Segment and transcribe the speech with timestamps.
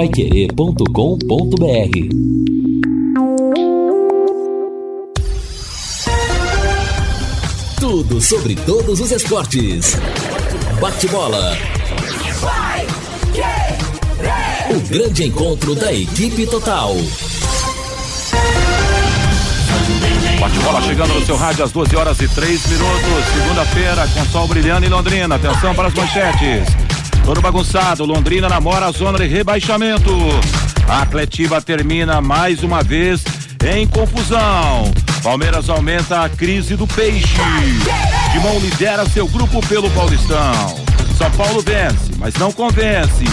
[0.00, 0.86] paiquerê.com.br
[7.78, 9.98] Tudo sobre todos os esportes.
[10.80, 11.54] Bate-bola.
[14.70, 16.96] O grande encontro da equipe total.
[20.40, 23.24] Bate-bola chegando no seu rádio às 12 horas e 3 minutos.
[23.34, 25.34] Segunda-feira, com sol brilhando em Londrina.
[25.34, 26.79] Atenção para as manchetes.
[27.24, 30.10] Todo bagunçado, Londrina namora a zona de rebaixamento.
[30.88, 33.22] A Atletiva termina mais uma vez
[33.64, 34.92] em confusão.
[35.22, 37.36] Palmeiras aumenta a crise do peixe.
[38.32, 40.90] Timão lidera seu grupo pelo Paulistão.
[41.16, 43.24] São Paulo vence, mas não convence.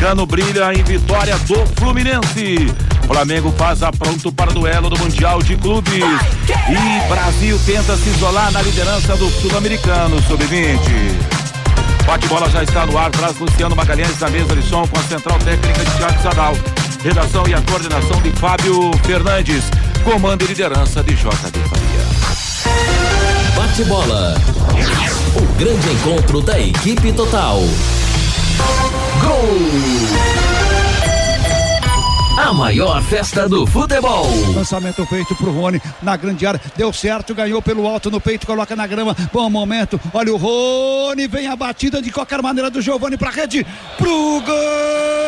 [0.00, 2.72] Cano brilha em vitória do Fluminense.
[3.06, 5.92] Flamengo faz apronto para o duelo do Mundial de Clubes.
[5.94, 11.33] E Brasil tenta se isolar na liderança do Sul-Americano Sub-20.
[12.06, 15.38] Bate-bola já está no ar, traz Luciano Magalhães na mesa de som com a central
[15.38, 16.54] técnica de Thiago Sadal.
[17.02, 19.64] Redação e a coordenação de Fábio Fernandes.
[20.04, 21.94] Comando e liderança de JD Faria.
[23.56, 24.34] Bate-bola.
[25.36, 27.60] O grande encontro da equipe total.
[29.20, 30.23] Gol!
[32.36, 34.26] A maior festa do futebol.
[34.54, 36.60] Lançamento feito pro Rony na grande área.
[36.76, 39.16] Deu certo, ganhou pelo alto no peito, coloca na grama.
[39.32, 40.00] Bom momento.
[40.12, 43.64] Olha o Rony, vem a batida de qualquer maneira do Giovani pra rede.
[43.96, 45.24] Pro gol!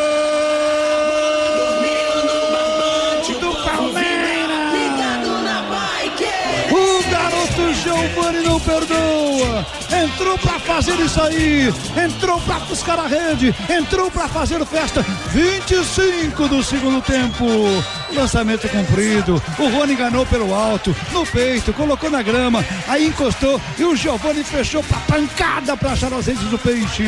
[7.82, 9.66] Giovani não perdoa.
[10.04, 11.72] Entrou para fazer isso aí.
[12.04, 13.54] Entrou para buscar a rede.
[13.68, 15.04] Entrou para fazer festa.
[15.32, 17.44] 25 do segundo tempo.
[18.12, 19.42] Lançamento cumprido.
[19.58, 22.64] O Rony enganou pelo alto, no peito, colocou na grama.
[22.88, 27.04] Aí encostou e o Giovani fechou para pancada para achar as redes do peixe.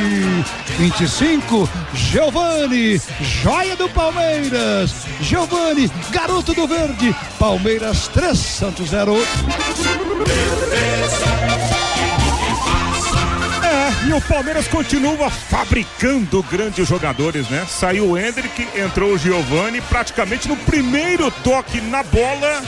[0.79, 1.69] 25.
[1.95, 4.93] Giovani, joia do Palmeiras.
[5.21, 7.15] Giovani, garoto do verde.
[7.39, 9.17] Palmeiras 3, Santos 0.
[13.65, 17.67] É, e o Palmeiras continua fabricando grandes jogadores, né?
[17.69, 22.63] Saiu o Hendrick, entrou o Giovani, praticamente no primeiro toque na bola,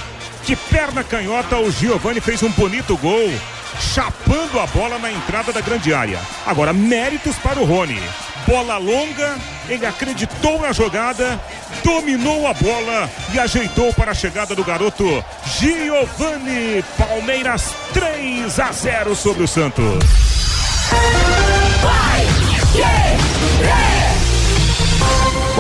[0.45, 3.31] de perna canhota, o Giovani fez um bonito gol,
[3.95, 6.19] chapando a bola na entrada da grande área.
[6.47, 8.01] Agora, méritos para o Rony.
[8.47, 9.37] Bola longa,
[9.71, 11.41] ele acreditou na jogada,
[11.85, 15.25] dominou a bola e ajeitou para a chegada do garoto
[15.59, 16.85] Giovani.
[16.99, 20.05] Palmeiras 3 a 0 sobre o Santos.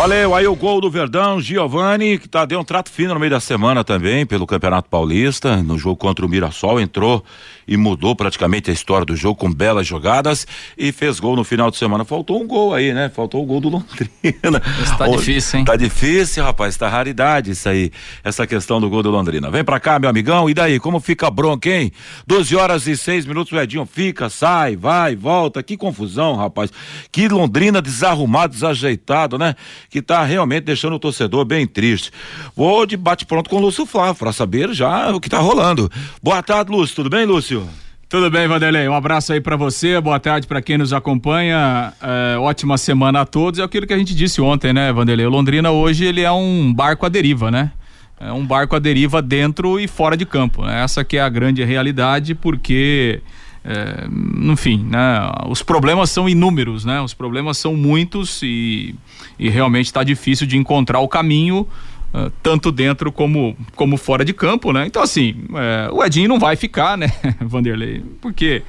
[0.00, 3.32] Valeu, aí o gol do Verdão, Giovani, que tá, deu um trato fino no meio
[3.32, 7.22] da semana também, pelo Campeonato Paulista, no jogo contra o Mirassol, entrou
[7.68, 10.46] e mudou praticamente a história do jogo com belas jogadas
[10.76, 12.02] e fez gol no final de semana.
[12.02, 13.10] Faltou um gol aí, né?
[13.10, 14.62] Faltou o gol do Londrina.
[14.82, 15.64] Isso tá difícil, hein?
[15.66, 17.92] Tá difícil, rapaz, tá raridade isso aí,
[18.24, 19.50] essa questão do gol do Londrina.
[19.50, 21.92] Vem pra cá, meu amigão, e daí, como fica a bronca, hein?
[22.26, 26.72] 12 horas e 6 minutos, o Edinho fica, sai, vai, volta, que confusão, rapaz.
[27.12, 29.54] Que Londrina desarrumado, desajeitado, né?
[29.90, 32.12] Que tá realmente deixando o torcedor bem triste.
[32.54, 35.90] Vou de bate pronto com o Lúcio Flávio, pra saber já o que tá rolando.
[36.22, 37.68] Boa tarde, Lúcio, tudo bem, Lúcio?
[38.08, 38.88] Tudo bem, Vanderlei?
[38.88, 43.26] Um abraço aí para você, boa tarde para quem nos acompanha, é, ótima semana a
[43.26, 43.60] todos.
[43.60, 45.26] É aquilo que a gente disse ontem, né, Vanderlei?
[45.26, 47.72] O Londrina hoje ele é um barco à deriva, né?
[48.20, 50.62] É um barco à deriva dentro e fora de campo.
[50.62, 50.82] Né?
[50.82, 53.22] Essa que é a grande realidade, porque,
[53.64, 54.06] é,
[54.42, 55.30] enfim, né?
[55.48, 57.00] Os problemas são inúmeros, né?
[57.00, 58.94] Os problemas são muitos e,
[59.38, 61.66] e realmente está difícil de encontrar o caminho
[62.12, 64.84] Uh, tanto dentro como, como fora de campo, né?
[64.84, 67.06] Então, assim, é, o Edinho não vai ficar, né,
[67.40, 68.02] Vanderlei?
[68.20, 68.64] Porque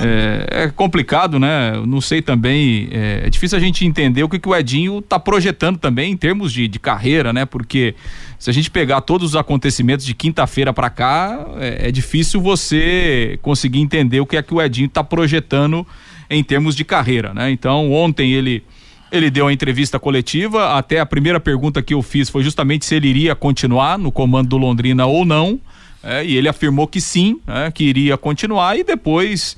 [0.00, 1.72] é, é complicado, né?
[1.86, 5.18] Não sei também, é, é, difícil a gente entender o que, que o Edinho tá
[5.18, 7.44] projetando também em termos de, de carreira, né?
[7.44, 7.94] Porque
[8.38, 13.38] se a gente pegar todos os acontecimentos de quinta-feira para cá, é, é, difícil você
[13.42, 15.86] conseguir entender o que é que o Edinho tá projetando
[16.30, 17.50] em termos de carreira, né?
[17.50, 18.62] Então, ontem ele
[19.10, 22.94] ele deu a entrevista coletiva, até a primeira pergunta que eu fiz foi justamente se
[22.94, 25.58] ele iria continuar no comando do Londrina ou não.
[26.02, 29.56] É, e ele afirmou que sim, é, que iria continuar e depois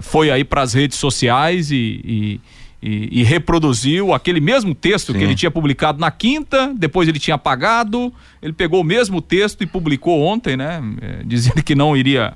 [0.00, 2.40] foi aí para as redes sociais e, e,
[2.82, 5.18] e, e, reproduziu aquele mesmo texto sim.
[5.18, 8.12] que ele tinha publicado na quinta, depois ele tinha apagado,
[8.42, 10.82] ele pegou o mesmo texto e publicou ontem, né?
[11.00, 12.34] É, dizendo que não iria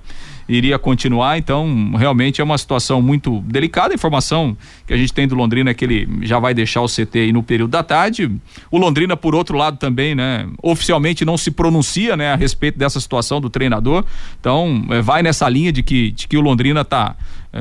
[0.48, 1.38] iria continuar.
[1.38, 3.92] Então, realmente é uma situação muito delicada.
[3.92, 4.56] A informação
[4.86, 7.32] que a gente tem do Londrina é que ele já vai deixar o CT aí
[7.32, 8.30] no período da tarde.
[8.70, 13.00] O Londrina, por outro lado, também, né, oficialmente não se pronuncia, né, a respeito dessa
[13.00, 14.04] situação do treinador.
[14.40, 16.84] Então, é, vai nessa linha de que, de que o Londrina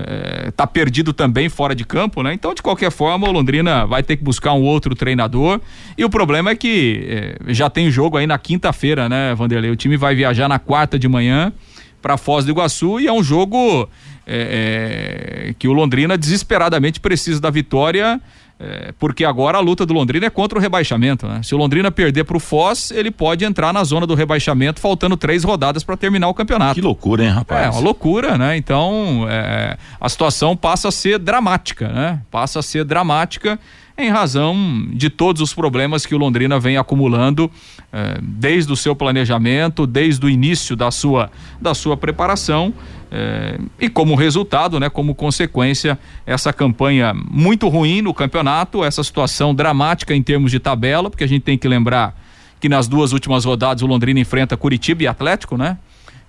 [0.07, 2.33] é, tá perdido também fora de campo, né?
[2.33, 5.61] Então, de qualquer forma, o Londrina vai ter que buscar um outro treinador.
[5.97, 9.71] E o problema é que é, já tem jogo aí na quinta-feira, né, Vanderlei?
[9.71, 11.53] O time vai viajar na quarta de manhã
[12.01, 13.89] para Foz do Iguaçu e é um jogo
[14.27, 18.21] é, que o Londrina desesperadamente precisa da vitória
[18.57, 21.41] é, porque agora a luta do Londrina é contra o rebaixamento, né?
[21.43, 25.17] Se o Londrina perder para o Foz, ele pode entrar na zona do rebaixamento, faltando
[25.17, 26.75] três rodadas para terminar o campeonato.
[26.75, 27.65] Que loucura, hein, rapaz?
[27.65, 28.55] É, uma loucura, né?
[28.55, 32.21] Então, é, a situação passa a ser dramática, né?
[32.31, 33.59] Passa a ser dramática
[33.97, 37.49] em razão de todos os problemas que o Londrina vem acumulando
[37.93, 41.31] eh, desde o seu planejamento, desde o início da sua,
[41.61, 42.73] da sua preparação
[43.09, 49.55] eh, e como resultado, né, como consequência, essa campanha muito ruim no campeonato, essa situação
[49.55, 52.13] dramática em termos de tabela, porque a gente tem que lembrar
[52.59, 55.77] que nas duas últimas rodadas o Londrina enfrenta Curitiba e Atlético, né?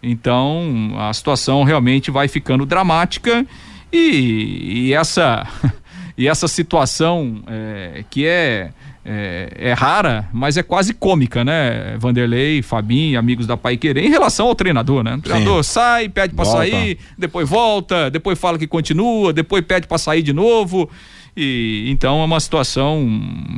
[0.01, 3.45] Então a situação realmente vai ficando dramática
[3.93, 5.47] e, e essa
[6.17, 8.71] E essa situação é, que é,
[9.05, 11.97] é, é, rara, mas é quase cômica, né?
[11.99, 15.17] Vanderlei, Fabinho, amigos da Pai Querer, em relação ao treinador, né?
[15.17, 15.73] O treinador Sim.
[15.73, 20.33] sai, pede para sair, depois volta, depois fala que continua, depois pede para sair de
[20.33, 20.89] novo.
[21.37, 23.07] E então é uma situação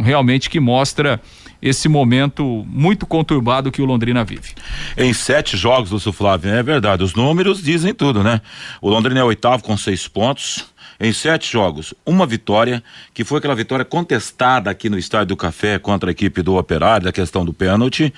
[0.02, 1.20] realmente que mostra
[1.62, 4.55] esse momento muito conturbado que o Londrina vive.
[4.96, 8.40] Em sete jogos do Flávio, é verdade, os números dizem tudo, né?
[8.81, 10.66] O Londrina é oitavo com seis pontos
[11.00, 12.82] em sete jogos, uma vitória,
[13.14, 17.04] que foi aquela vitória contestada aqui no Estádio do Café contra a equipe do Operário,
[17.04, 18.12] da questão do pênalti,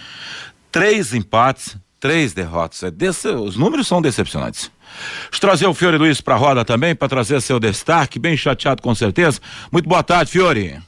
[0.72, 2.82] três empates, três derrotas.
[2.82, 4.70] É desse, os números são decepcionantes.
[4.90, 8.36] Deixa eu trazer o Fiore Luiz para a roda também, para trazer seu destaque, bem
[8.36, 9.40] chateado com certeza.
[9.70, 10.80] Muito boa tarde, Fiore.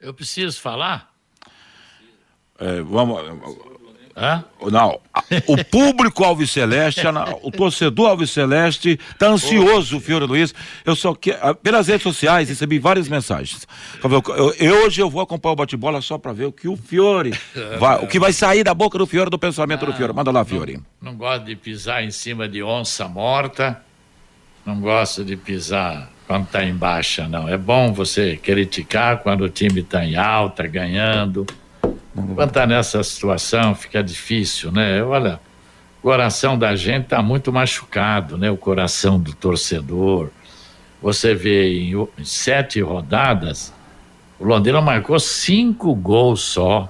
[0.00, 1.08] Eu preciso falar?
[2.58, 3.20] É, vamos.
[4.20, 4.44] Hã?
[4.72, 4.98] Não,
[5.46, 7.02] o público Alviceleste,
[7.40, 10.52] o torcedor Alviceleste está ansioso, Fiore Luiz.
[10.84, 13.64] Eu só quero, ah, pelas redes sociais, recebi várias mensagens.
[14.02, 17.32] Eu, eu, hoje eu vou acompanhar o bate-bola só para ver o que o Fiore,
[17.78, 20.12] vai, o que vai sair da boca do Fiore, do pensamento do Fiore.
[20.12, 20.80] Manda lá, Fiore.
[21.00, 23.80] Não, não gosto de pisar em cima de onça morta,
[24.66, 27.48] não gosto de pisar quando está em baixa, não.
[27.48, 31.46] É bom você criticar quando o time está em alta, ganhando
[32.34, 35.02] quando está nessa situação, fica difícil, né?
[35.02, 35.40] Olha,
[35.98, 38.50] o coração da gente está muito machucado, né?
[38.50, 40.30] O coração do torcedor.
[41.02, 43.72] Você vê em, em sete rodadas,
[44.38, 46.88] o Londrina marcou cinco gols só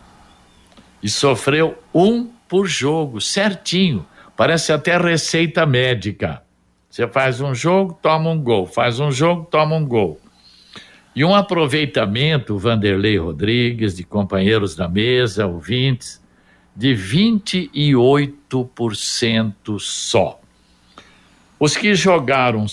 [1.03, 4.05] e sofreu um por jogo, certinho.
[4.37, 6.43] Parece até receita médica.
[6.89, 10.21] Você faz um jogo, toma um gol, faz um jogo, toma um gol.
[11.19, 16.23] E um aproveitamento, Vanderlei Rodrigues, de companheiros da mesa, ouvintes,
[16.76, 20.41] de 28% só.
[21.59, 22.67] Os que jogaram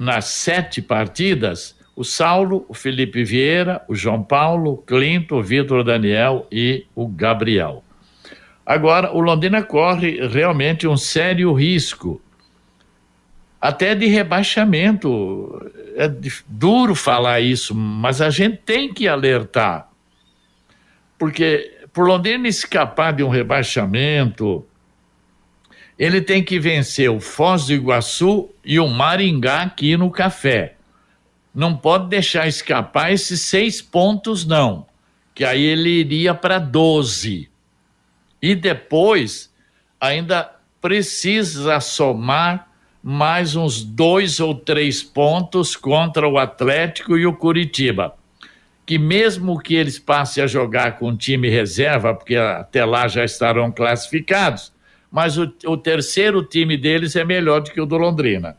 [0.00, 5.84] nas sete partidas, o Saulo, o Felipe Vieira, o João Paulo, o Clinton, o Vitor
[5.84, 7.84] Daniel e o Gabriel.
[8.66, 12.20] Agora, o Londrina corre realmente um sério risco
[13.62, 15.70] até de rebaixamento.
[15.94, 16.10] É
[16.48, 19.88] duro falar isso, mas a gente tem que alertar.
[21.16, 24.66] Porque por Londrina escapar de um rebaixamento,
[25.96, 30.74] ele tem que vencer o Foz do Iguaçu e o Maringá aqui no Café.
[31.54, 34.86] Não pode deixar escapar esses seis pontos, não,
[35.34, 37.48] que aí ele iria para 12.
[38.40, 39.54] E depois
[40.00, 40.50] ainda
[40.80, 42.71] precisa somar
[43.02, 48.14] mais uns dois ou três pontos contra o Atlético e o Curitiba.
[48.86, 53.72] Que mesmo que eles passem a jogar com time reserva, porque até lá já estarão
[53.72, 54.72] classificados,
[55.10, 58.56] mas o, o terceiro time deles é melhor do que o do Londrina.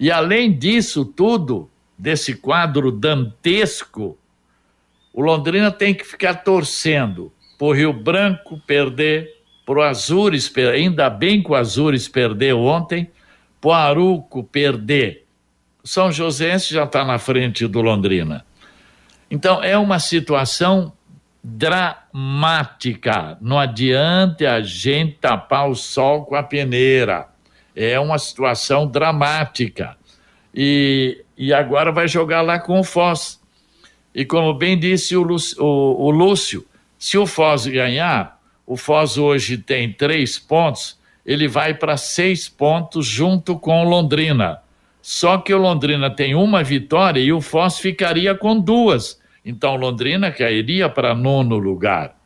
[0.00, 4.18] E além disso tudo, desse quadro dantesco,
[5.12, 9.32] o Londrina tem que ficar torcendo por Rio Branco perder,
[9.64, 13.10] pro Azures, ainda bem que o Azures perdeu ontem,
[13.64, 15.24] Poaruco perder.
[15.82, 18.44] São Joséense já está na frente do Londrina.
[19.30, 20.92] Então é uma situação
[21.42, 23.38] dramática.
[23.40, 27.26] Não adianta a gente tapar o sol com a peneira.
[27.74, 29.96] É uma situação dramática.
[30.54, 33.40] E, e agora vai jogar lá com o Foz.
[34.14, 36.66] E como bem disse o Lúcio, o, o Lúcio
[36.98, 43.06] se o Foz ganhar, o Foz hoje tem três pontos ele vai para seis pontos
[43.06, 44.60] junto com o Londrina.
[45.00, 49.20] Só que o Londrina tem uma vitória e o Foz ficaria com duas.
[49.44, 52.16] Então Londrina cairia para nono lugar.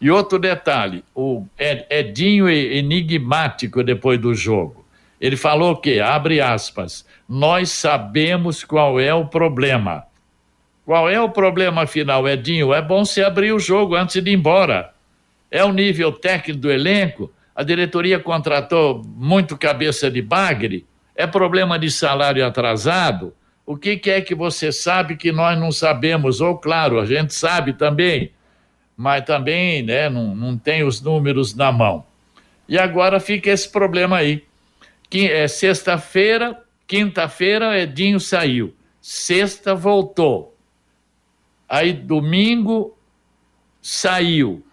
[0.00, 4.84] E outro detalhe: o Edinho é enigmático depois do jogo.
[5.20, 10.04] Ele falou que, abre aspas, nós sabemos qual é o problema.
[10.84, 12.74] Qual é o problema final, Edinho?
[12.74, 14.92] É bom se abrir o jogo antes de ir embora.
[15.48, 17.30] É o nível técnico do elenco?
[17.54, 20.86] A diretoria contratou muito cabeça de bagre?
[21.14, 23.34] É problema de salário atrasado?
[23.64, 26.40] O que, que é que você sabe que nós não sabemos?
[26.40, 28.32] Ou, claro, a gente sabe também,
[28.96, 32.04] mas também né, não, não tem os números na mão.
[32.68, 34.44] E agora fica esse problema aí.
[35.08, 38.74] Que é sexta-feira, quinta-feira, Edinho saiu.
[39.00, 40.56] Sexta voltou.
[41.68, 42.96] Aí domingo
[43.80, 44.64] saiu.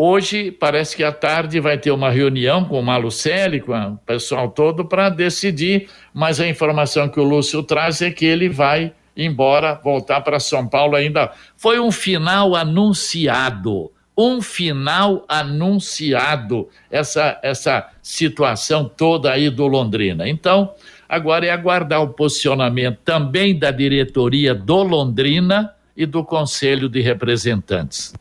[0.00, 4.48] Hoje parece que à tarde vai ter uma reunião com o Malucelli, com o pessoal
[4.48, 9.74] todo, para decidir, mas a informação que o Lúcio traz é que ele vai embora,
[9.74, 11.32] voltar para São Paulo ainda.
[11.56, 20.28] Foi um final anunciado um final anunciado, essa, essa situação toda aí do Londrina.
[20.28, 20.74] Então,
[21.08, 28.12] agora é aguardar o posicionamento também da diretoria do Londrina e do Conselho de Representantes.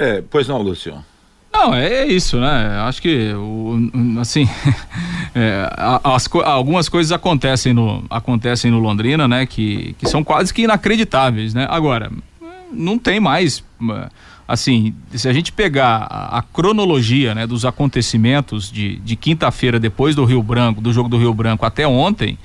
[0.00, 0.94] É, pois não, Lúcio.
[1.52, 2.80] Não, é, é isso, né?
[2.88, 3.32] Acho que,
[4.18, 4.48] assim,
[5.34, 5.70] é,
[6.02, 9.44] as, algumas coisas acontecem no, acontecem no Londrina, né?
[9.44, 11.66] Que, que são quase que inacreditáveis, né?
[11.68, 12.10] Agora,
[12.72, 13.62] não tem mais
[14.48, 20.16] assim, se a gente pegar a, a cronologia né, dos acontecimentos de, de quinta-feira depois
[20.16, 22.36] do Rio Branco, do jogo do Rio Branco até ontem,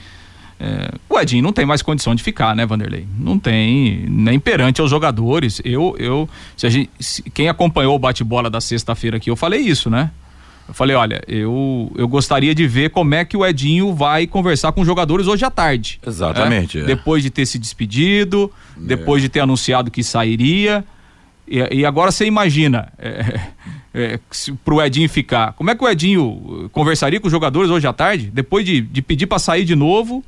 [0.60, 3.06] é, o Edinho não tem mais condição de ficar, né, Vanderlei?
[3.20, 5.62] Não tem, nem perante aos jogadores.
[5.66, 9.60] Eu, eu, se a gente, se, quem acompanhou o bate-bola da sexta-feira aqui, eu falei
[9.60, 10.12] isso, né?
[10.68, 14.72] Eu falei, olha, eu, eu gostaria de ver como é que o Edinho vai conversar
[14.72, 16.00] com os jogadores hoje à tarde.
[16.06, 16.80] Exatamente.
[16.80, 16.82] É?
[16.82, 16.86] É.
[16.86, 20.84] Depois de ter se despedido, depois de ter anunciado que sairia.
[21.48, 23.42] E, e agora você imagina, é,
[23.94, 24.20] é,
[24.64, 25.54] pro Edinho ficar.
[25.54, 29.02] Como é que o Edinho conversaria com os jogadores hoje à tarde, depois de, de
[29.04, 30.24] pedir para sair de novo?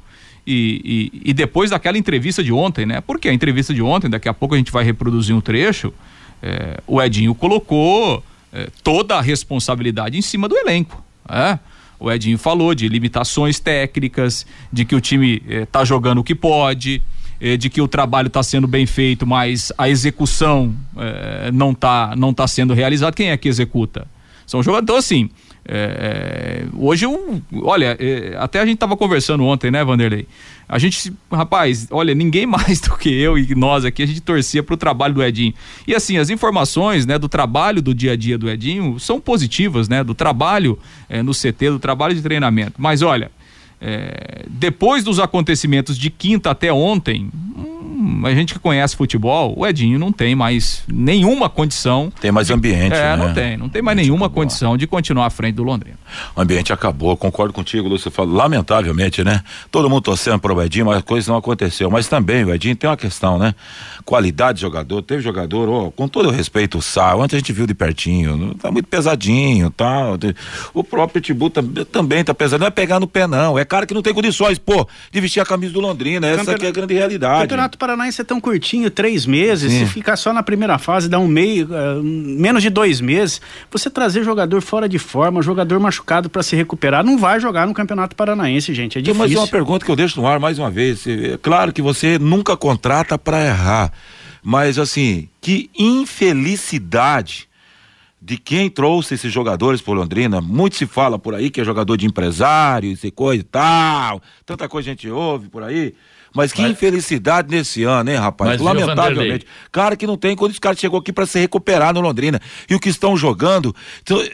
[0.49, 3.01] E, e, e, depois daquela entrevista de ontem, né?
[3.01, 5.93] Porque a entrevista de ontem, daqui a pouco a gente vai reproduzir um trecho,
[6.41, 8.23] é, o Edinho colocou
[8.53, 11.03] é, toda a responsabilidade em cima do elenco.
[11.27, 11.59] É?
[11.99, 16.33] O Edinho falou de limitações técnicas, de que o time está é, jogando o que
[16.33, 17.01] pode,
[17.39, 22.15] eh, de que o trabalho está sendo bem feito, mas a execução eh, não está
[22.15, 24.07] não tá sendo realizada, quem é que executa?
[24.45, 25.29] São jogadores, então, assim,
[25.69, 30.25] é, hoje eu, olha, é, até a gente estava conversando ontem, né, Vanderlei?
[30.69, 34.63] A gente, rapaz, olha, ninguém mais do que eu e nós aqui, a gente torcia
[34.63, 35.53] para o trabalho do Edinho.
[35.85, 39.89] E assim, as informações, né, do trabalho do dia a dia do Edinho são positivas,
[39.89, 42.75] né, do trabalho é, no CT, do trabalho de treinamento.
[42.77, 43.29] Mas olha,
[43.81, 49.65] é, depois dos acontecimentos de quinta até ontem, hum, a gente que conhece futebol, o
[49.65, 52.11] Edinho não tem mais nenhuma condição.
[52.19, 52.95] Tem mais ambiente.
[52.95, 53.17] É, né?
[53.17, 54.43] não tem, não tem mais nenhuma acabou.
[54.43, 55.97] condição de continuar à frente do Londrina.
[56.35, 58.09] O ambiente acabou, concordo contigo, Lúcio.
[58.09, 59.41] Fala, lamentavelmente, né?
[59.71, 61.89] Todo mundo torcendo para o Edinho, mas a coisa não aconteceu.
[61.89, 63.53] Mas também o Edinho tem uma questão, né?
[64.05, 67.51] Qualidade de jogador, teve jogador, oh, com todo o respeito, o Sal, antes a gente
[67.51, 70.17] viu de pertinho, tá muito pesadinho, tá?
[70.73, 73.93] O próprio Tibu também tá pesado, não é pegar no pé, não, é cara que
[73.93, 76.27] não tem condições, pô, de vestir a camisa do Londrina.
[76.27, 77.39] Essa aqui é a grande realidade.
[77.39, 79.73] O Campeonato Paranaense é tão curtinho, três meses.
[79.73, 79.79] Sim.
[79.79, 83.41] Se ficar só na primeira fase, dá um meio, uh, menos de dois meses.
[83.71, 87.73] Você trazer jogador fora de forma, jogador machucado para se recuperar, não vai jogar no
[87.73, 88.99] Campeonato Paranaense, gente.
[88.99, 89.19] É difícil.
[89.19, 91.05] Mas uma pergunta que eu deixo no ar mais uma vez.
[91.07, 93.91] É claro que você nunca contrata para errar.
[94.43, 97.47] Mas assim, que infelicidade
[98.21, 100.41] de quem trouxe esses jogadores por Londrina.
[100.41, 104.21] Muito se fala por aí que é jogador de empresário, e coisa e tal.
[104.45, 105.93] Tanta coisa a gente ouve por aí.
[106.37, 108.51] Mas que infelicidade nesse ano, hein, rapaz?
[108.51, 109.45] Mas, Lamentavelmente.
[109.71, 112.39] Cara que não tem, quando esse cara chegou aqui para se recuperar no Londrina.
[112.69, 113.75] E o que estão jogando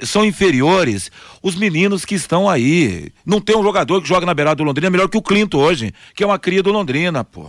[0.03, 1.09] são inferiores.
[1.41, 3.09] Os meninos que estão aí.
[3.25, 5.93] Não tem um jogador que joga na beirada do Londrina melhor que o Clinton hoje,
[6.13, 7.47] que é uma cria do Londrina, pô.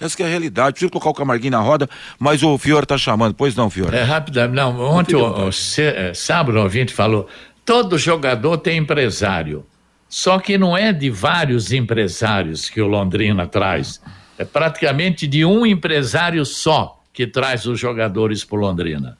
[0.00, 0.72] Essa é a realidade.
[0.72, 3.34] Preciso colocar o Camarguinho na roda, mas o Fiore está chamando.
[3.34, 3.96] Pois não, Fiore?
[3.96, 4.46] É rápido.
[4.48, 7.28] Não, ontem, o, o, é, sábado, o ouvinte falou:
[7.64, 9.64] todo jogador tem empresário.
[10.12, 13.98] Só que não é de vários empresários que o Londrina traz.
[14.36, 19.16] É praticamente de um empresário só que traz os jogadores para Londrina.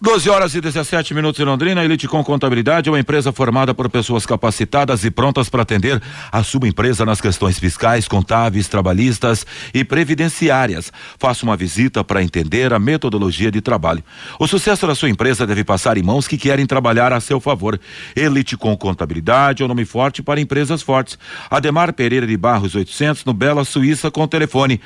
[0.00, 1.84] 12 horas e 17 minutos em Londrina.
[1.84, 6.00] Elite com Contabilidade é uma empresa formada por pessoas capacitadas e prontas para atender
[6.30, 10.92] a sua empresa nas questões fiscais, contábeis, trabalhistas e previdenciárias.
[11.18, 14.04] Faça uma visita para entender a metodologia de trabalho.
[14.38, 17.80] O sucesso da sua empresa deve passar em mãos que querem trabalhar a seu favor.
[18.14, 21.18] Elite com Contabilidade é um nome forte para empresas fortes.
[21.50, 24.80] Ademar Pereira de Barros 800 no Bela Suíça com telefone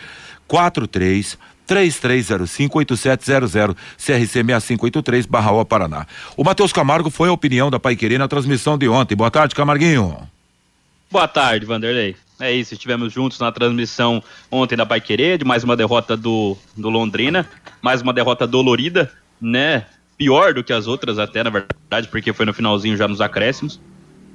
[0.49, 1.38] 43
[1.69, 5.26] 3305-8700, CRC 6583,
[5.69, 6.07] Paraná.
[6.37, 9.16] O Matheus Camargo foi a opinião da Paiquerê na transmissão de ontem.
[9.16, 10.19] Boa tarde, Camarguinho.
[11.11, 12.16] Boa tarde, Vanderlei.
[12.40, 16.90] É isso, estivemos juntos na transmissão ontem da Paiquerê, de mais uma derrota do, do
[16.90, 17.49] Londrina,
[17.81, 19.87] mais uma derrota dolorida, né?
[20.19, 23.81] Pior do que as outras até, na verdade, porque foi no finalzinho já nos acréscimos.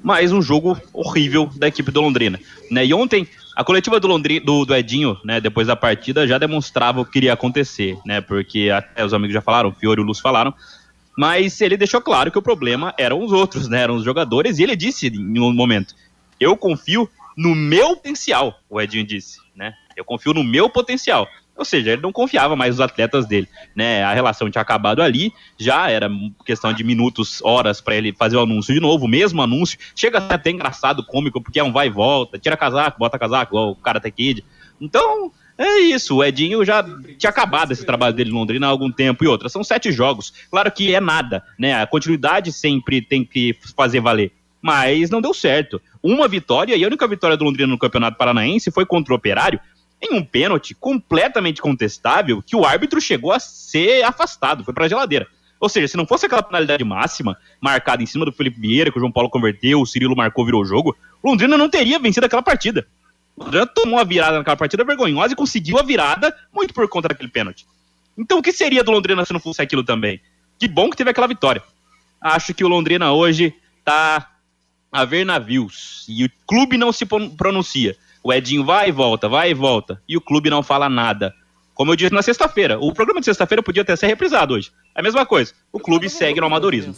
[0.04, 2.40] Mas um jogo horrível da equipe do Londrina.
[2.70, 2.86] Né?
[2.86, 3.28] E ontem
[3.58, 7.18] a coletiva do, Londri, do, do, Edinho, né, depois da partida, já demonstrava o que
[7.18, 8.22] iria acontecer, né?
[8.22, 10.54] Porque até os amigos já falaram, o Fiore e o Luz falaram.
[11.18, 13.82] Mas ele deixou claro que o problema eram os outros, né?
[13.82, 15.96] Eram os jogadores, e ele disse em um momento:
[16.40, 19.74] Eu confio no meu potencial, o Edinho disse, né?
[19.96, 21.28] Eu confio no meu potencial.
[21.58, 24.04] Ou seja, ele não confiava mais nos atletas dele, né?
[24.04, 26.10] A relação tinha acabado ali, já era
[26.46, 29.80] questão de minutos, horas para ele fazer o anúncio de novo, o mesmo anúncio.
[29.96, 33.76] Chega até engraçado, cômico, porque é um vai e volta, tira casaco, bota casaco, o
[33.76, 34.46] Karate Kid.
[34.80, 36.84] Então, é isso, o Edinho já
[37.18, 39.50] tinha acabado esse trabalho dele em Londrina há algum tempo e outra.
[39.50, 40.32] São sete jogos.
[40.52, 41.82] Claro que é nada, né?
[41.82, 44.32] A continuidade sempre tem que fazer valer.
[44.62, 45.82] Mas não deu certo.
[46.04, 49.60] Uma vitória, e a única vitória do Londrina no Campeonato Paranaense foi contra o Operário,
[50.02, 54.90] em um pênalti completamente contestável que o árbitro chegou a ser afastado, foi para a
[54.90, 55.28] geladeira.
[55.60, 58.98] Ou seja, se não fosse aquela penalidade máxima marcada em cima do Felipe Vieira, que
[58.98, 62.26] o João Paulo converteu, o Cirilo marcou, virou o jogo, o Londrina não teria vencido
[62.26, 62.88] aquela partida.
[63.36, 67.08] O Londrina tomou a virada naquela partida vergonhosa e conseguiu a virada muito por conta
[67.08, 67.66] daquele pênalti.
[68.18, 70.22] Então o que seria do Londrina se não fosse aquilo também?
[70.60, 71.64] Que bom que teve aquela vitória.
[72.22, 74.32] Acho que o Londrina hoje tá
[74.92, 77.96] a ver navios e o clube não se pronuncia.
[78.24, 80.02] O Edinho vai e volta, vai e volta.
[80.08, 81.34] E o clube não fala nada.
[81.74, 84.72] Como eu disse na sexta-feira, o programa de sexta-feira podia até ser reprisado hoje.
[84.96, 85.54] É a mesma coisa.
[85.72, 86.94] O clube segue no amadorismo.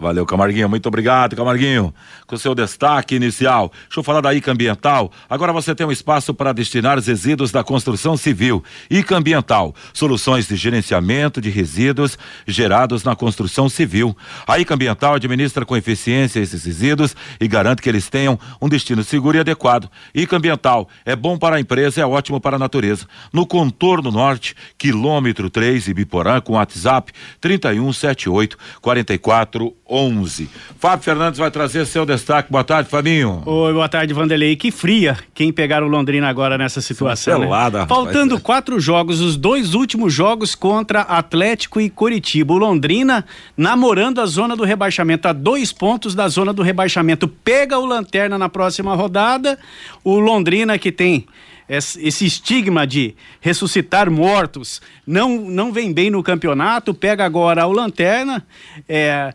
[0.00, 0.66] Valeu, Camarguinho.
[0.66, 1.92] Muito obrigado, Camarguinho,
[2.26, 3.70] com seu destaque inicial.
[3.82, 5.12] Deixa eu falar da ICA Ambiental.
[5.28, 8.64] Agora você tem um espaço para destinar os resíduos da construção civil.
[8.90, 12.16] ICA Ambiental, soluções de gerenciamento de resíduos
[12.46, 14.16] gerados na construção civil.
[14.46, 19.04] A ICA Ambiental administra com eficiência esses resíduos e garante que eles tenham um destino
[19.04, 19.90] seguro e adequado.
[20.14, 23.06] ICA Ambiental é bom para a empresa, é ótimo para a natureza.
[23.30, 30.48] No contorno norte, quilômetro 3 Ibiporã, com WhatsApp 3178 44 11.
[30.78, 32.50] Fábio Fernandes vai trazer seu destaque.
[32.50, 33.42] Boa tarde, Fabinho.
[33.44, 34.54] Oi, boa tarde, Vanderlei.
[34.54, 37.40] Que fria quem pegar o Londrina agora nessa situação.
[37.40, 37.86] Pelada, né?
[37.86, 38.42] Faltando rapaz.
[38.42, 42.54] quatro jogos, os dois últimos jogos contra Atlético e Coritiba.
[42.54, 43.24] O Londrina
[43.56, 47.26] namorando a zona do rebaixamento, a dois pontos da zona do rebaixamento.
[47.26, 49.58] Pega o Lanterna na próxima rodada.
[50.04, 51.26] O Londrina que tem
[51.70, 58.44] esse estigma de ressuscitar mortos não, não vem bem no campeonato, pega agora o Lanterna.
[58.88, 59.32] É,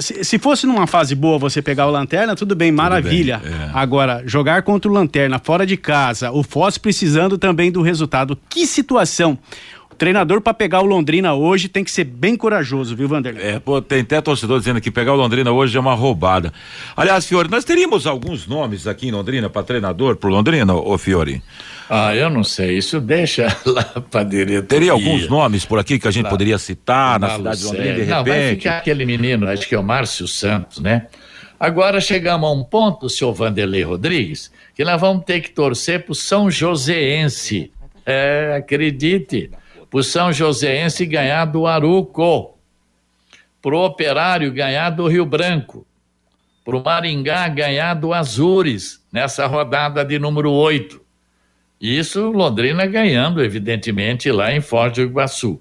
[0.00, 3.38] se, fosse numa fase boa você pegar o Lanterna, tudo bem, maravilha.
[3.38, 3.70] Bem, é.
[3.72, 8.36] Agora, jogar contra o Lanterna fora de casa, o Foz precisando também do resultado.
[8.48, 9.38] Que situação!
[9.96, 13.44] Treinador para pegar o Londrina hoje tem que ser bem corajoso, viu, Vanderlei?
[13.44, 16.52] É, pô, tem até torcedor dizendo que pegar o Londrina hoje é uma roubada.
[16.96, 21.42] Aliás, Fiore, nós teríamos alguns nomes aqui em Londrina para treinador pro Londrina, ô Fiore?
[21.88, 24.62] Ah, eu não sei, isso deixa lá para diretoria.
[24.62, 27.84] Teria alguns nomes por aqui que a gente lá, poderia citar na cidade de Londrina,
[27.84, 28.10] de repente?
[28.10, 31.06] Não, vai ficar aquele menino, acho que é o Márcio Santos, né?
[31.58, 36.14] Agora chegamos a um ponto, senhor Vanderlei Rodrigues, que nós vamos ter que torcer pro
[36.14, 37.72] São Joséense.
[38.04, 39.50] É, acredite
[39.96, 42.58] o São Joséense ganhar do Aruco,
[43.62, 45.86] para o Operário ganhar do Rio Branco,
[46.62, 51.00] para o Maringá ganhar do Azures, nessa rodada de número 8.
[51.80, 55.58] Isso Londrina ganhando, evidentemente, lá em Foz do Iguaçu.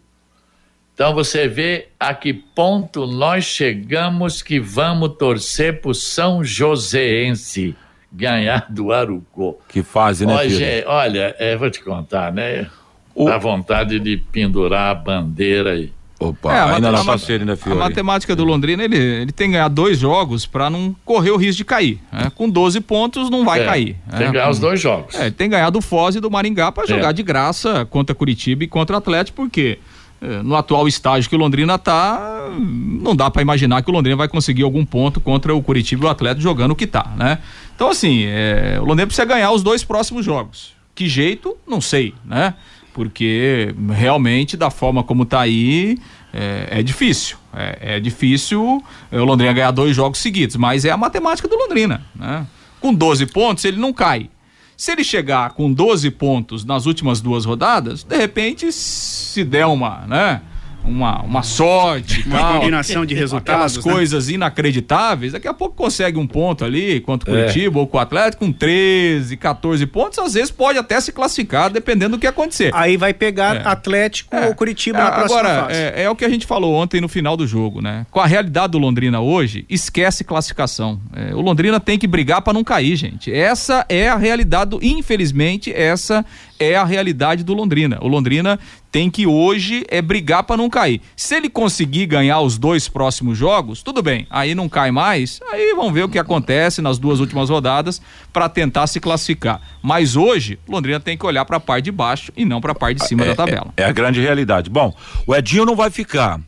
[0.94, 7.74] Então você vê a que ponto nós chegamos que vamos torcer para o São Joséense
[8.12, 9.56] ganhar do Arucó.
[9.70, 12.70] Que fase, né, Olha, olha é, vou te contar, né?
[13.16, 13.26] O...
[13.26, 15.92] Dá vontade de pendurar a bandeira aí.
[16.20, 17.78] Opa, é, ainda não passei ainda, Fiore.
[17.78, 21.38] A matemática do Londrina, ele, ele tem que ganhar dois jogos para não correr o
[21.38, 22.00] risco de cair.
[22.12, 22.32] Né?
[22.34, 23.98] Com 12 pontos não vai é, cair.
[24.10, 24.26] Tem né?
[24.28, 25.14] que ganhar os dois jogos.
[25.16, 27.14] É, tem que ganhar do Foz e do Maringá para jogar é.
[27.14, 29.78] de graça contra Curitiba e contra Atlético, porque
[30.22, 34.16] é, no atual estágio que o Londrina tá, não dá para imaginar que o Londrina
[34.16, 37.40] vai conseguir algum ponto contra o Curitiba e o Atlético jogando o que tá, né?
[37.76, 40.74] Então assim, é, o Londrina precisa ganhar os dois próximos jogos.
[40.96, 41.58] Que jeito?
[41.68, 42.54] Não sei, né?
[42.96, 45.98] Porque realmente da forma como está aí
[46.34, 47.36] é, é difícil.
[47.54, 48.82] É, é, difícil
[49.12, 52.06] o Londrina ganhar dois jogos seguidos, mas é a matemática do Londrina.
[52.16, 52.48] Né?
[52.80, 54.30] Com 12 pontos ele não cai.
[54.78, 60.06] Se ele chegar com 12 pontos nas últimas duas rodadas, de repente, se der uma,
[60.08, 60.42] né?
[60.88, 63.92] Uma, uma sorte, uma tal, combinação de resultados, aquelas né?
[63.94, 68.00] coisas inacreditáveis, daqui a pouco consegue um ponto ali contra o Curitiba ou com o
[68.00, 72.72] Atlético com 13, 14 pontos, às vezes pode até se classificar dependendo do que acontecer.
[72.74, 73.68] Aí vai pegar É.
[73.68, 74.48] Atlético É.
[74.48, 75.80] ou Curitiba É, na próxima Agora, fase.
[75.80, 78.06] é, é o que a gente falou ontem no final do jogo, né?
[78.12, 81.00] Com a realidade do Londrina hoje, esquece classificação.
[81.16, 83.34] É, o Londrina tem que brigar para não cair, gente.
[83.34, 86.26] Essa é a realidade, do, infelizmente, essa
[86.60, 87.98] é a realidade do Londrina.
[88.02, 88.60] O Londrina
[88.92, 91.02] tem que hoje é brigar para não cair.
[91.16, 94.26] Se ele conseguir ganhar os dois próximos jogos, tudo bem.
[94.30, 95.42] Aí não cai mais.
[95.52, 99.62] Aí vamos ver o que acontece nas duas últimas rodadas para tentar se classificar.
[99.82, 102.72] Mas hoje, o Londrina tem que olhar para a parte de baixo e não para
[102.72, 103.74] a parte de cima da tabela.
[103.76, 104.70] É, a grande realidade.
[104.70, 104.96] Bom,
[105.28, 106.40] o Edinho não vai ficar.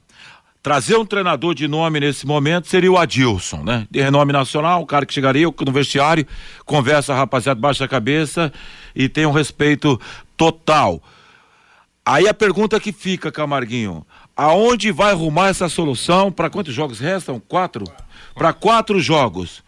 [0.67, 3.87] Trazer um treinador de nome nesse momento seria o Adilson, né?
[3.89, 6.27] De renome nacional, um cara que chegaria no vestiário,
[6.65, 8.51] conversa, rapaziada, baixa a cabeça
[8.93, 9.97] e tem um respeito
[10.35, 11.01] total.
[12.05, 16.33] Aí a pergunta que fica, Camarguinho, aonde vai arrumar essa solução?
[16.33, 17.39] Para quantos jogos restam?
[17.39, 17.85] Quatro?
[18.35, 19.63] Para quatro jogos.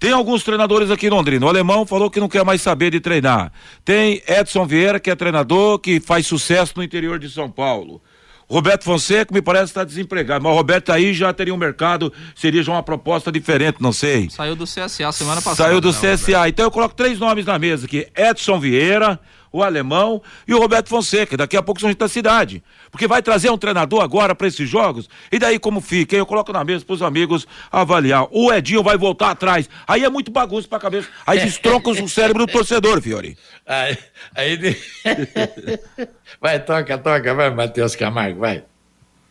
[0.00, 1.46] Tem alguns treinadores aqui em Londrina.
[1.46, 3.52] O alemão falou que não quer mais saber de treinar.
[3.84, 8.02] Tem Edson Vieira, que é treinador, que faz sucesso no interior de São Paulo.
[8.48, 12.62] Roberto Fonseca me parece estar desempregado, mas o Roberto aí já teria um mercado, seria
[12.62, 14.28] já uma proposta diferente, não sei.
[14.30, 15.68] Saiu do CSA semana passada.
[15.68, 16.48] Saiu do né, CSA.
[16.48, 19.18] Então eu coloco três nomes na mesa aqui: Edson Vieira,
[19.54, 21.36] o alemão e o Roberto Fonseca.
[21.36, 22.60] Daqui a pouco são gente da cidade.
[22.90, 25.08] Porque vai trazer um treinador agora para esses jogos.
[25.30, 26.16] E daí como fica?
[26.16, 28.26] Eu coloco na mesa para os amigos avaliar.
[28.32, 29.70] O Edinho vai voltar atrás.
[29.86, 31.08] Aí é muito bagunça pra cabeça.
[31.24, 33.38] Aí destronca o cérebro do torcedor, Fiore.
[33.64, 33.96] Aí,
[34.34, 34.76] aí
[36.40, 38.64] vai, toca, toca, vai, Matheus Camargo, vai.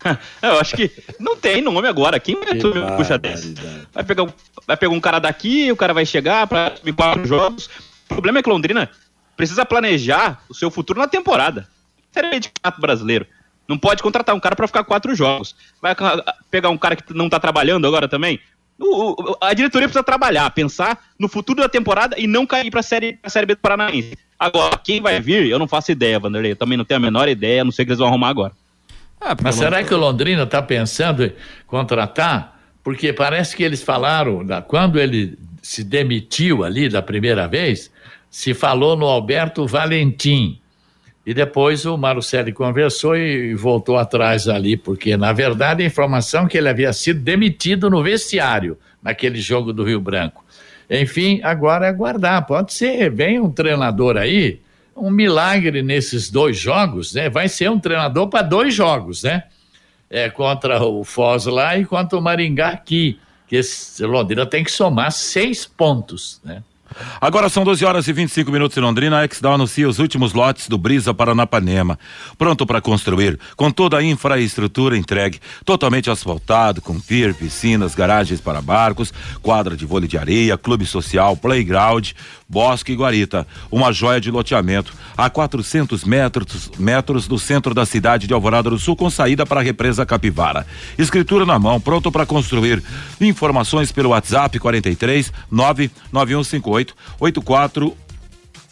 [0.42, 2.20] Eu acho que não tem nome agora.
[2.20, 3.56] Quem vai assumir um puxa desse?
[3.94, 4.34] Vai pegar, um-
[4.66, 7.66] vai pegar um cara daqui, o cara vai chegar para quatro jogos.
[8.06, 8.90] O problema é que Londrina
[9.36, 11.68] precisa planejar o seu futuro na temporada.
[12.12, 13.28] Série de campeonato brasileiro.
[13.68, 15.56] Não pode contratar um cara para ficar quatro jogos.
[15.82, 15.96] Vai
[16.52, 18.40] pegar um cara que não tá trabalhando agora também.
[18.80, 23.14] O- a diretoria precisa trabalhar, pensar no futuro da temporada e não cair pra série,
[23.14, 24.18] pra série B do Paranaense.
[24.38, 26.52] Agora, quem vai vir, eu não faço ideia, Vanderlei.
[26.52, 28.52] Eu também não tenho a menor ideia, não sei o que eles vão arrumar agora.
[29.20, 31.32] Porque Mas será que o Londrina está pensando em
[31.66, 32.60] contratar?
[32.84, 37.90] Porque parece que eles falaram, da- quando ele se demitiu ali da primeira vez,
[38.34, 40.60] se falou no Alberto Valentim.
[41.24, 46.48] E depois o Marucelli conversou e voltou atrás ali, porque na verdade a informação é
[46.50, 50.44] que ele havia sido demitido no vestiário, naquele jogo do Rio Branco.
[50.90, 52.44] Enfim, agora é aguardar.
[52.48, 54.60] Pode ser, vem um treinador aí,
[54.98, 57.30] um milagre nesses dois jogos, né?
[57.30, 59.44] Vai ser um treinador para dois jogos, né?
[60.10, 63.20] É, contra o Foz lá e contra o Maringá aqui.
[63.48, 66.64] Que esse Londrina tem que somar seis pontos, né?
[67.20, 69.20] Agora são 12 horas e 25 minutos em Londrina.
[69.20, 71.98] A Exdal anuncia os últimos lotes do Brisa Paranapanema.
[72.38, 78.62] Pronto para construir, com toda a infraestrutura entregue, totalmente asfaltado, com pier, piscinas, garagens para
[78.62, 82.12] barcos, quadra de vôlei de areia, clube social, playground,
[82.48, 83.48] bosque e guarita.
[83.72, 88.78] Uma joia de loteamento a 400 metros, metros do centro da cidade de Alvorada do
[88.78, 90.66] Sul, com saída para a represa Capivara.
[90.98, 92.84] Escritura na mão, pronto para construir.
[93.20, 96.83] Informações pelo WhatsApp 43 99158
[97.20, 97.96] 84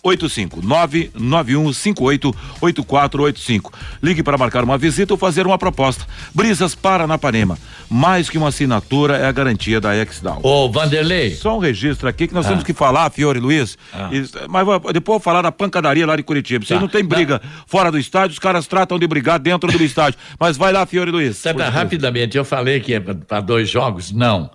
[0.04, 3.71] 85 99158 8485.
[4.02, 6.08] Ligue para marcar uma visita ou fazer uma proposta.
[6.34, 7.56] Brisas Paranapanema.
[7.88, 10.39] Mais que uma assinatura é a garantia da Exdal.
[10.41, 11.36] Ô, Vanderlei.
[11.36, 13.78] Só um registro aqui que nós temos que falar, Fiore Luiz.
[14.12, 16.65] Isso, mas depois eu vou falar da pancadaria lá de Curitiba.
[16.65, 16.82] Vocês Tá.
[16.82, 20.17] não tem briga fora do estádio, os caras tratam de brigar dentro do estádio.
[20.39, 21.39] Mas vai lá, Fiore Luiz.
[21.43, 21.69] Tá, favor.
[21.71, 24.12] rapidamente, eu falei que é para dois jogos?
[24.12, 24.50] Não.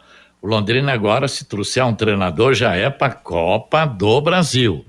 [0.47, 4.87] O Londrina agora, se trouxer um treinador, já é para Copa do Brasil.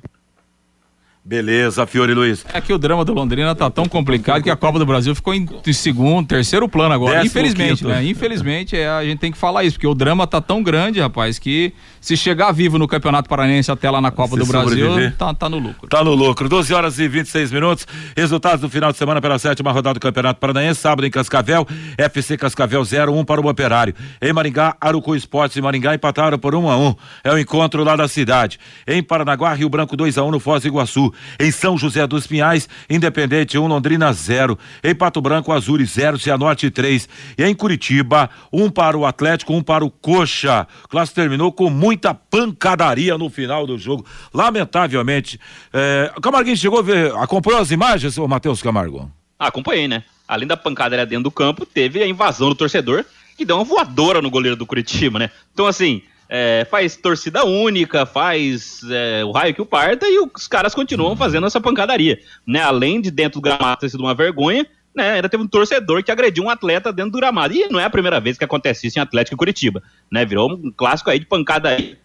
[1.28, 2.46] Beleza, Fiore Luiz.
[2.54, 5.34] É que o drama do Londrina tá tão complicado que a Copa do Brasil ficou
[5.34, 7.16] em, segundo, terceiro plano agora.
[7.16, 7.88] Décimo Infelizmente, quinto.
[7.90, 8.06] né?
[8.06, 11.38] Infelizmente, é, a gente tem que falar isso, porque o drama tá tão grande, rapaz,
[11.38, 15.34] que se chegar vivo no Campeonato Paranense até lá na Copa Se do Brasil, tá,
[15.34, 15.90] tá no lucro.
[15.90, 16.48] Tá no lucro.
[16.48, 17.86] 12 horas e 26 minutos.
[18.16, 20.80] Resultados do final de semana pela sétima rodada do Campeonato Paranaense.
[20.80, 23.94] Sábado em Cascavel, FC Cascavel 0-1 para o Operário.
[24.22, 27.98] Em Maringá, Arucu Esportes e Maringá empataram por 1 a 1 É o encontro lá
[27.98, 28.58] da cidade.
[28.88, 31.12] Em Paranaguá, Rio Branco 2 a 1 no Foz do Iguaçu.
[31.40, 34.58] Em São José dos Pinhais, Independente 1, Londrina 0.
[34.84, 37.08] Em Pato Branco, Azul 0, Cianorte 3.
[37.38, 40.68] E em Curitiba, um para o Atlético, um para o Coxa.
[40.84, 44.06] O clássico terminou com muita pancadaria no final do jogo.
[44.34, 45.40] Lamentavelmente.
[45.74, 46.12] É...
[46.16, 49.12] O Camarguinho chegou a ver, acompanhou as imagens, ô Matheus Camargo?
[49.40, 50.04] Acompanhei, né?
[50.28, 53.06] Além da pancada dentro do campo, teve a invasão do torcedor,
[53.38, 55.30] que deu uma voadora no goleiro do Curitiba, né?
[55.54, 60.48] Então, assim, é, faz torcida única, faz é, o raio que o parta e os
[60.48, 62.62] caras continuam fazendo essa pancadaria, né?
[62.62, 64.66] Além de dentro do gramado ter sido uma vergonha,
[64.98, 67.54] né, ainda teve um torcedor que agrediu um atleta dentro do gramado.
[67.54, 70.26] E não é a primeira vez que acontece isso em Atlético e Curitiba, né?
[70.26, 71.96] Virou um clássico aí de pancada aí.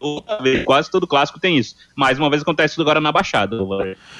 [0.66, 1.74] Quase todo clássico tem isso.
[1.96, 3.56] Mais uma vez acontece isso agora na Baixada.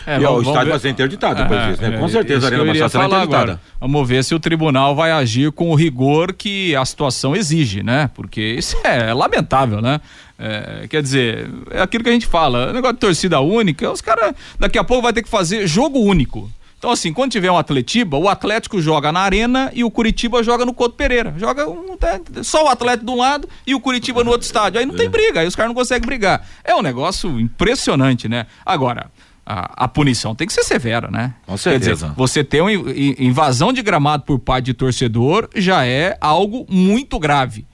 [0.06, 1.98] É, e ó, o estádio vai ser interditado depois disso, né?
[1.98, 3.42] Com certeza a Arena Baixada será interditada.
[3.42, 3.61] Agora.
[3.78, 8.11] Vamos ver se o tribunal vai agir com o rigor que a situação exige, né?
[8.14, 10.00] Porque isso é lamentável, né?
[10.38, 14.35] É, quer dizer, é aquilo que a gente fala, negócio de torcida única, os caras
[14.58, 16.50] daqui a pouco vai ter que fazer jogo único.
[16.83, 20.66] Então, assim, quando tiver um Atletiba, o Atlético joga na Arena e o Curitiba joga
[20.66, 21.33] no Couto Pereira.
[21.38, 21.97] Joga um,
[22.42, 24.81] só o Atlético de um lado e o Curitiba no outro estádio.
[24.81, 25.09] Aí não tem é.
[25.09, 26.45] briga, aí os caras não conseguem brigar.
[26.64, 28.47] É um negócio impressionante, né?
[28.66, 29.12] Agora,
[29.47, 31.33] a, a, punição tem que ser severa, né?
[31.47, 32.07] Com certeza.
[32.09, 37.16] Dizer, você ter uma invasão de gramado por parte de torcedor já é algo muito
[37.16, 37.64] grave.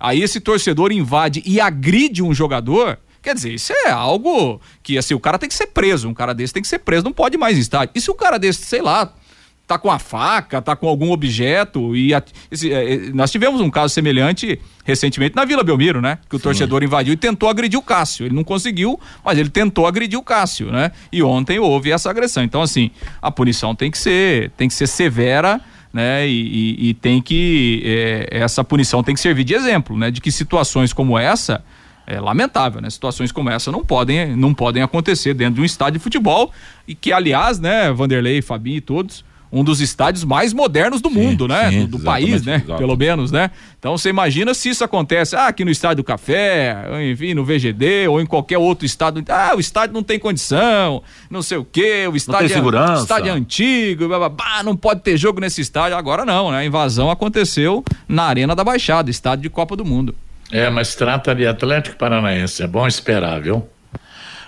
[0.00, 5.12] Aí esse torcedor invade e agride um jogador, Quer dizer, isso é algo que, assim,
[5.12, 6.08] o cara tem que ser preso.
[6.08, 7.90] Um cara desse tem que ser preso, não pode mais estar.
[7.92, 9.12] E se o cara desse, sei lá,
[9.66, 12.12] tá com a faca, tá com algum objeto e
[12.52, 16.18] esse, é, nós tivemos um caso semelhante recentemente na Vila Belmiro, né?
[16.30, 16.44] Que o Sim.
[16.44, 18.26] torcedor invadiu e tentou agredir o Cássio.
[18.26, 20.92] Ele não conseguiu, mas ele tentou agredir o Cássio, né?
[21.10, 22.44] E ontem houve essa agressão.
[22.44, 25.60] Então, assim, a punição tem que ser, tem que ser severa.
[25.92, 30.10] Né, e, e, e tem que é, essa punição tem que servir de exemplo, né,
[30.10, 31.64] de que situações como essa
[32.06, 32.88] é lamentável, né?
[32.88, 36.52] Situações como essa não podem, não podem acontecer dentro de um estádio de futebol
[36.86, 41.14] e que, aliás, né, Vanderlei, Fabinho e todos, um dos estádios mais modernos do sim,
[41.14, 41.70] mundo, né?
[41.70, 42.56] Sim, do, do país, né?
[42.64, 42.78] Exato.
[42.78, 43.50] Pelo menos, né?
[43.78, 46.76] Então você imagina se isso acontece ah, aqui no Estádio do Café,
[47.10, 49.24] enfim, no VGD ou em qualquer outro estado.
[49.28, 52.58] Ah, o estádio não tem condição, não sei o quê, o estádio, não tem é
[52.58, 53.02] segurança.
[53.02, 55.96] Estádio é antigo, blá, blá, blá, não pode ter jogo nesse estádio.
[55.96, 56.58] Agora não, né?
[56.58, 60.14] A invasão aconteceu na Arena da Baixada, estádio de Copa do Mundo.
[60.50, 63.68] É, mas trata de Atlético Paranaense, é bom esperar, viu?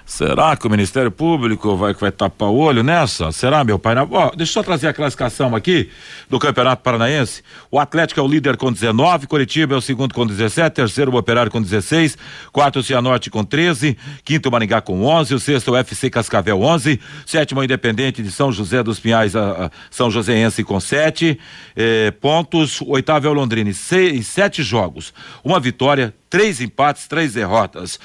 [0.09, 3.31] Será que o Ministério Público vai, vai tapar o olho nessa?
[3.31, 3.95] Será, meu pai?
[4.11, 5.91] Ó, deixa eu só trazer a classificação aqui
[6.31, 7.43] do Campeonato Paranaense.
[7.71, 11.17] O Atlético é o líder com 19, Curitiba é o segundo com 17, terceiro o
[11.17, 12.17] Operário com 16,
[12.51, 16.63] quarto o Cianorte com 13, quinto o Maringá com 11, o sexto o FC Cascavel
[16.63, 21.39] 11, sétimo o Independente de São José dos Pinhais, a, a São Joséense com 7
[21.77, 25.13] eh, pontos, oitavo é o Londrina, seis, sete jogos,
[25.45, 27.99] uma vitória, três empates, três derrotas.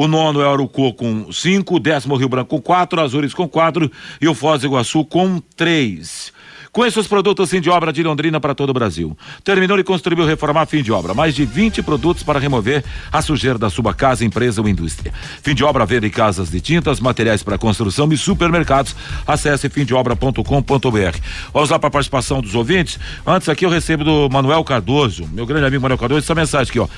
[0.00, 4.28] O nono é Arucô com cinco, décimo Rio Branco com quatro, Azures com quatro e
[4.28, 6.32] o Foz do Iguaçu com três.
[6.72, 9.16] Conheça os produtos fim de obra de Londrina para todo o Brasil.
[9.42, 11.14] Terminou e construiu reformar fim de obra.
[11.14, 15.12] Mais de 20 produtos para remover a sujeira da sua casa, empresa ou indústria.
[15.42, 18.94] Fim de obra venda em casas de tintas, materiais para construção e supermercados.
[19.26, 21.18] Acesse fimdeobra.com.br.
[21.52, 22.98] Vamos lá para a participação dos ouvintes.
[23.26, 26.78] Antes aqui eu recebo do Manuel Cardoso, meu grande amigo Manuel Cardoso, essa mensagem aqui,
[26.78, 26.88] ó.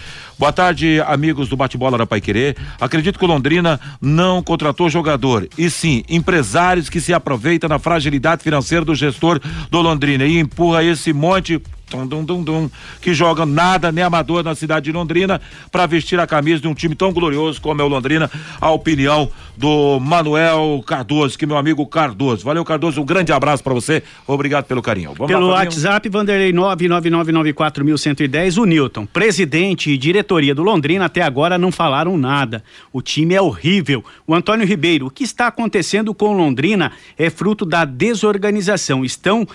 [0.40, 2.56] Boa tarde, amigos do Bate-Bola da Pai Querer.
[2.80, 8.42] Acredito que o Londrina não contratou jogador, e sim empresários que se aproveitam da fragilidade
[8.42, 9.38] financeira do gestor
[9.70, 14.44] do Londrina e empurra esse monte Dum, dum, dum, dum, que joga nada nem amador
[14.44, 15.40] na cidade de Londrina
[15.72, 18.30] para vestir a camisa de um time tão glorioso como é o Londrina.
[18.60, 22.44] A opinião do Manuel Cardoso, que meu amigo Cardoso.
[22.44, 24.02] Valeu, Cardoso, um grande abraço para você.
[24.26, 25.12] Obrigado pelo carinho.
[25.14, 31.58] Vamos pelo lá, WhatsApp, Vanderlei 99994110, o Newton, presidente e diretoria do Londrina até agora
[31.58, 32.62] não falaram nada.
[32.92, 34.04] O time é horrível.
[34.26, 39.04] O Antônio Ribeiro, o que está acontecendo com Londrina é fruto da desorganização.
[39.04, 39.46] Estão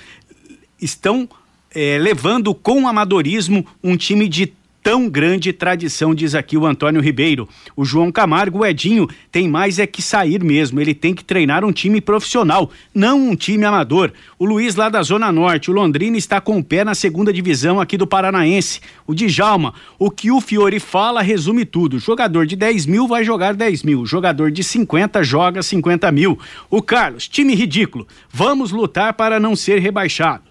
[0.81, 1.29] estão
[1.75, 4.53] é, levando com amadorismo um time de
[4.85, 7.49] tão grande tradição, diz aqui o Antônio Ribeiro.
[7.75, 10.79] O João Camargo, o Edinho, tem mais é que sair mesmo.
[10.79, 14.13] Ele tem que treinar um time profissional, não um time amador.
[14.37, 17.81] O Luiz lá da Zona Norte, o Londrina está com o pé na segunda divisão
[17.81, 18.79] aqui do Paranaense.
[19.07, 21.97] O Djalma, o que o Fiore fala resume tudo.
[21.97, 24.05] Jogador de 10 mil vai jogar 10 mil.
[24.05, 26.37] Jogador de 50 joga 50 mil.
[26.69, 28.07] O Carlos, time ridículo.
[28.31, 30.44] Vamos lutar para não ser rebaixado.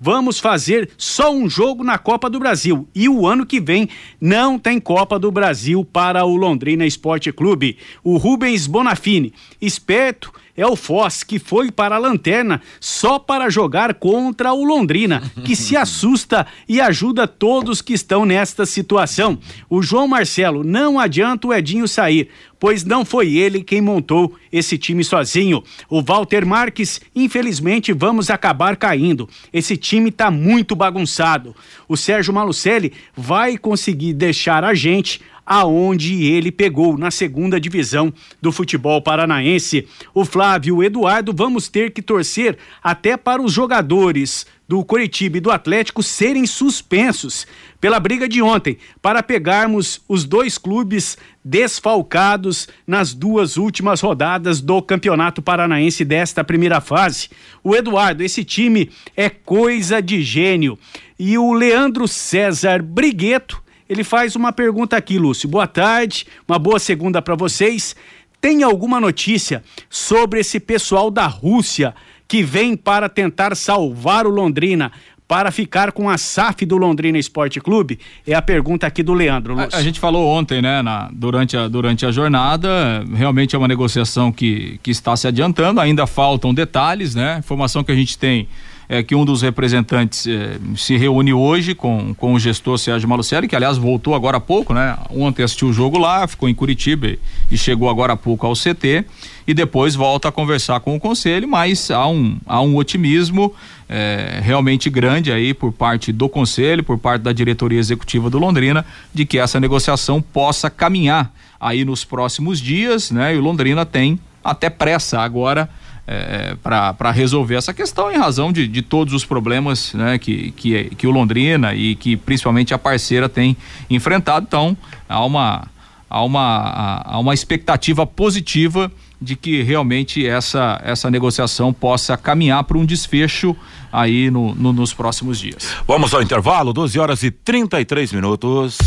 [0.00, 2.88] Vamos fazer só um jogo na Copa do Brasil.
[2.94, 3.88] E o ano que vem
[4.20, 7.76] não tem Copa do Brasil para o Londrina Esporte Clube.
[8.04, 13.94] O Rubens Bonafini, esperto é o Foz, que foi para a lanterna só para jogar
[13.94, 19.38] contra o Londrina, que se assusta e ajuda todos que estão nesta situação.
[19.70, 24.76] O João Marcelo, não adianta o Edinho sair, pois não foi ele quem montou esse
[24.76, 25.62] time sozinho.
[25.88, 29.28] O Walter Marques, infelizmente, vamos acabar caindo.
[29.52, 31.54] Esse time tá muito bagunçado.
[31.88, 38.52] O Sérgio Malucelli vai conseguir deixar a gente aonde ele pegou na segunda divisão do
[38.52, 39.88] futebol paranaense.
[40.12, 45.50] O Flávio Eduardo vamos ter que torcer até para os jogadores do Coritiba e do
[45.50, 47.46] Atlético serem suspensos
[47.80, 54.82] pela briga de ontem, para pegarmos os dois clubes desfalcados nas duas últimas rodadas do
[54.82, 57.30] Campeonato Paranaense desta primeira fase.
[57.64, 60.78] O Eduardo, esse time é coisa de gênio.
[61.18, 65.48] E o Leandro César Brigueto, ele faz uma pergunta aqui, Lúcio.
[65.48, 67.96] Boa tarde, uma boa segunda para vocês.
[68.40, 71.94] Tem alguma notícia sobre esse pessoal da Rússia
[72.28, 74.92] que vem para tentar salvar o Londrina?
[75.26, 77.98] Para ficar com a SAF do Londrina Esporte Clube?
[78.26, 79.58] É a pergunta aqui do Leandro.
[79.58, 83.68] A, a, gente falou ontem, né, na, durante, a, durante a jornada, realmente é uma
[83.68, 87.38] negociação que, que está se adiantando, ainda faltam detalhes, né?
[87.40, 88.48] Informação que a gente tem
[88.88, 93.46] é, que um dos representantes é, se reúne hoje com, com o gestor Sérgio Malucelli,
[93.46, 94.96] que aliás voltou agora há pouco, né?
[95.10, 97.14] Ontem assistiu o jogo lá, ficou em Curitiba
[97.50, 99.04] e chegou agora há pouco ao CT
[99.46, 103.54] e depois volta a conversar com o conselho, mas há um, há um otimismo
[103.88, 108.86] é, realmente grande aí por parte do conselho, por parte da diretoria executiva do Londrina,
[109.12, 113.34] de que essa negociação possa caminhar aí nos próximos dias, né?
[113.34, 115.68] E o Londrina tem até pressa agora
[116.10, 120.84] é, para resolver essa questão em razão de, de todos os problemas né, que, que,
[120.96, 123.54] que o Londrina e que principalmente a parceira tem
[123.90, 124.46] enfrentado.
[124.48, 124.74] Então,
[125.06, 125.68] há uma,
[126.08, 128.90] há uma, há uma expectativa positiva
[129.20, 133.54] de que realmente essa, essa negociação possa caminhar para um desfecho
[133.92, 135.74] aí no, no, nos próximos dias.
[135.86, 138.78] Vamos ao intervalo, 12 horas e 33 minutos.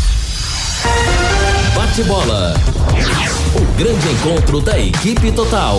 [1.76, 2.54] Bate bola.
[3.54, 5.78] O grande encontro da equipe total.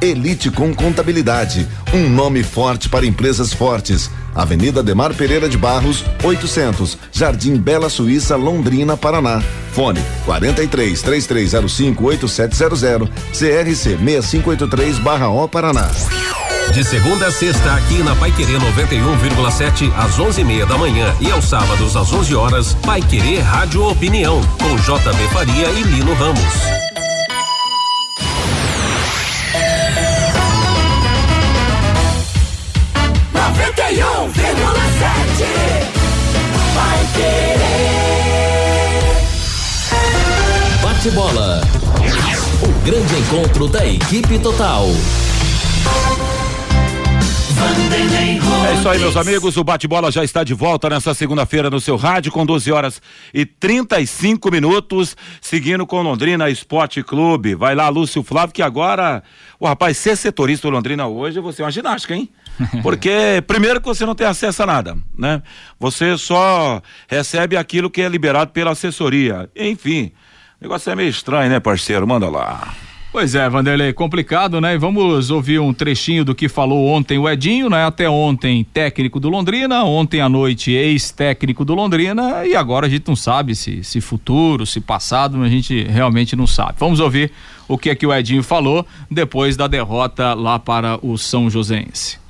[0.00, 4.10] Elite com Contabilidade, um nome forte para empresas fortes.
[4.34, 9.42] Avenida Demar Pereira de Barros, 800, Jardim Bela Suíça, Londrina, Paraná.
[9.72, 15.88] Fone 43 3305 8700, CRC 6583/O Paraná.
[16.72, 21.46] De segunda a sexta, aqui na Pai Querer 91,7 às 11:30 da manhã e aos
[21.46, 26.85] sábados às 11 horas, Pai Querer Rádio Opinião com JB Faria e Lino Ramos.
[36.74, 37.96] Vai querer.
[40.82, 41.60] Bate bola.
[42.62, 44.86] O grande encontro da equipe total.
[48.68, 49.56] É isso aí, meus amigos.
[49.56, 53.00] O bate-bola já está de volta nessa segunda-feira no seu rádio, com 12 horas
[53.32, 57.54] e 35 minutos, seguindo com Londrina Esporte Clube.
[57.54, 59.22] Vai lá, Lúcio Flávio, que agora,
[59.58, 62.28] o rapaz, ser setorista do Londrina hoje, você é uma ginástica, hein?
[62.82, 65.42] Porque, primeiro, que você não tem acesso a nada, né?
[65.78, 69.48] Você só recebe aquilo que é liberado pela assessoria.
[69.54, 70.12] Enfim,
[70.60, 72.06] o negócio é meio estranho, né, parceiro?
[72.06, 72.74] Manda lá.
[73.12, 74.76] Pois é, Vanderlei, complicado, né?
[74.76, 77.86] Vamos ouvir um trechinho do que falou ontem o Edinho, né?
[77.86, 83.08] Até ontem, técnico do Londrina, ontem à noite, ex-técnico do Londrina, e agora a gente
[83.08, 86.74] não sabe se, se futuro, se passado, a gente realmente não sabe.
[86.78, 87.32] Vamos ouvir
[87.66, 92.25] o que é que o Edinho falou depois da derrota lá para o São Joséense.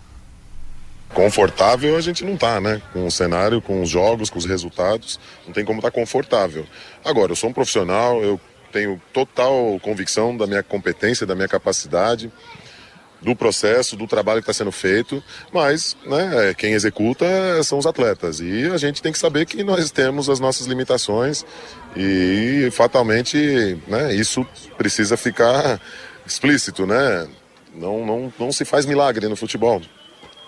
[1.16, 2.82] Confortável a gente não tá, né?
[2.92, 6.66] Com o cenário, com os jogos, com os resultados, não tem como estar tá confortável.
[7.02, 8.38] Agora, eu sou um profissional, eu
[8.70, 12.30] tenho total convicção da minha competência, da minha capacidade.
[13.22, 17.24] do processo, do trabalho que está sendo feito, mas né, quem executa
[17.64, 18.40] são os atletas.
[18.40, 21.46] E a gente tem que saber que nós temos as nossas limitações
[21.96, 25.80] e fatalmente né, isso precisa ficar
[26.26, 27.26] explícito, né?
[27.74, 29.80] Não, não, não se faz milagre no futebol.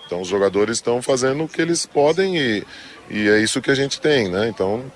[0.09, 2.65] Então os jogadores estão fazendo o que eles podem e,
[3.11, 4.49] e é isso que a gente tem, né?
[4.49, 4.91] Então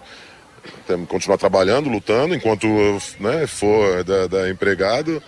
[0.88, 2.68] temos que continuar trabalhando, lutando, enquanto
[3.20, 5.22] né, for da, da empregado,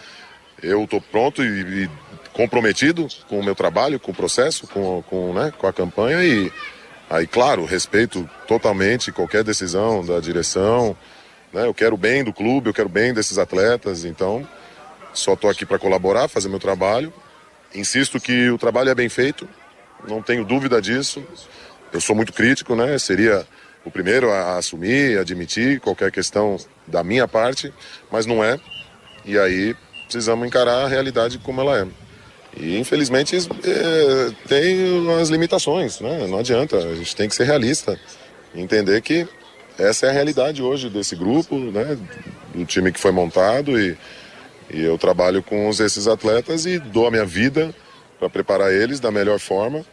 [0.63, 1.89] eu estou pronto e, e,
[2.33, 6.51] comprometido com o meu trabalho, com o processo, com, com, né, com a campanha e
[7.07, 10.97] aí, claro, respeito totalmente qualquer decisão da direção,
[11.53, 11.67] né?
[11.67, 14.47] Eu quero bem do clube, eu quero bem desses atletas, então
[15.13, 17.13] só estou aqui para colaborar, fazer meu trabalho.
[17.75, 19.47] Insisto que o trabalho é bem feito,
[20.07, 21.23] não tenho dúvida disso.
[21.91, 22.97] Eu sou muito crítico, né?
[22.97, 23.45] Seria
[23.85, 27.73] o primeiro a assumir, admitir qualquer questão da minha parte,
[28.11, 28.59] mas não é.
[29.23, 31.87] E aí precisamos encarar a realidade como ela é.
[32.57, 36.25] E infelizmente é, tem as limitações, né?
[36.27, 37.99] Não adianta, a gente tem que ser realista,
[38.53, 39.27] entender que
[39.77, 41.97] essa é a realidade hoje desse grupo, né?
[42.53, 43.97] Do time que foi montado e,
[44.73, 47.75] e eu trabalho com esses atletas e dou a minha vida
[48.19, 49.85] para preparar eles da melhor forma.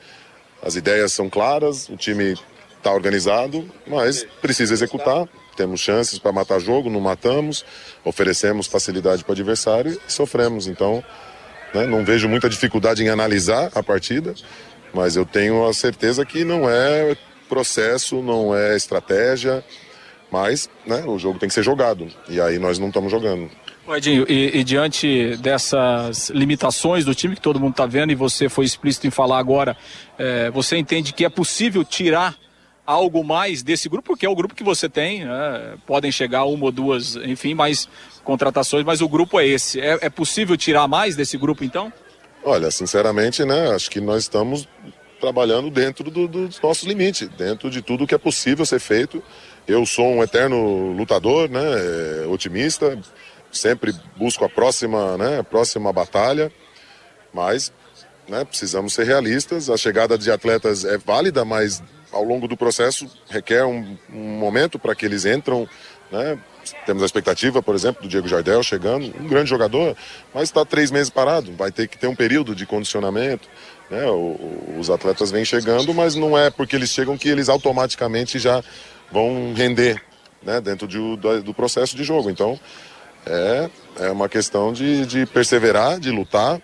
[0.63, 2.35] As ideias são claras, o time
[2.77, 5.29] está organizado, mas precisa executar.
[5.57, 7.65] Temos chances para matar jogo, não matamos,
[8.05, 10.67] oferecemos facilidade para o adversário e sofremos.
[10.67, 11.05] Então,
[11.75, 14.35] né, não vejo muita dificuldade em analisar a partida,
[14.93, 17.17] mas eu tenho a certeza que não é
[17.49, 19.63] processo, não é estratégia,
[20.31, 22.09] mas né, o jogo tem que ser jogado.
[22.29, 23.51] E aí nós não estamos jogando.
[23.89, 28.49] Edinho, e, e, diante dessas limitações do time que todo mundo está vendo e você
[28.49, 29.77] foi explícito em falar agora,
[30.17, 32.37] é, você entende que é possível tirar
[32.87, 35.75] algo mais desse grupo, porque é o grupo que você tem, né?
[35.87, 37.89] podem chegar uma ou duas, enfim, mais
[38.25, 39.81] contratações, mas o grupo é esse.
[39.81, 41.93] É, é possível tirar mais desse grupo então?
[42.45, 44.69] Olha, sinceramente, né, acho que nós estamos
[45.21, 49.23] trabalhando dentro do, dos nossos limites, dentro de tudo que é possível ser feito.
[49.67, 52.99] Eu sou um eterno lutador, né, é, otimista,
[53.53, 56.51] sempre busco a próxima, né, próxima batalha,
[57.33, 57.73] mas
[58.29, 59.69] né, precisamos ser realistas.
[59.69, 64.79] A chegada de atletas é válida, mas ao longo do processo requer um, um momento
[64.79, 65.69] para que eles entram,
[66.11, 66.39] né?
[66.87, 69.97] Temos a expectativa, por exemplo, do Diego Jardel chegando, um grande jogador,
[70.33, 73.49] mas está três meses parado, vai ter que ter um período de condicionamento.
[73.91, 74.07] Né?
[74.07, 78.63] O, os atletas vêm chegando, mas não é porque eles chegam que eles automaticamente já
[79.11, 80.01] vão render
[80.43, 80.61] né?
[80.61, 82.31] dentro de, do, do processo de jogo.
[82.31, 82.59] Então,
[83.27, 83.71] é,
[84.01, 86.61] é uma questão de, de perseverar, de lutar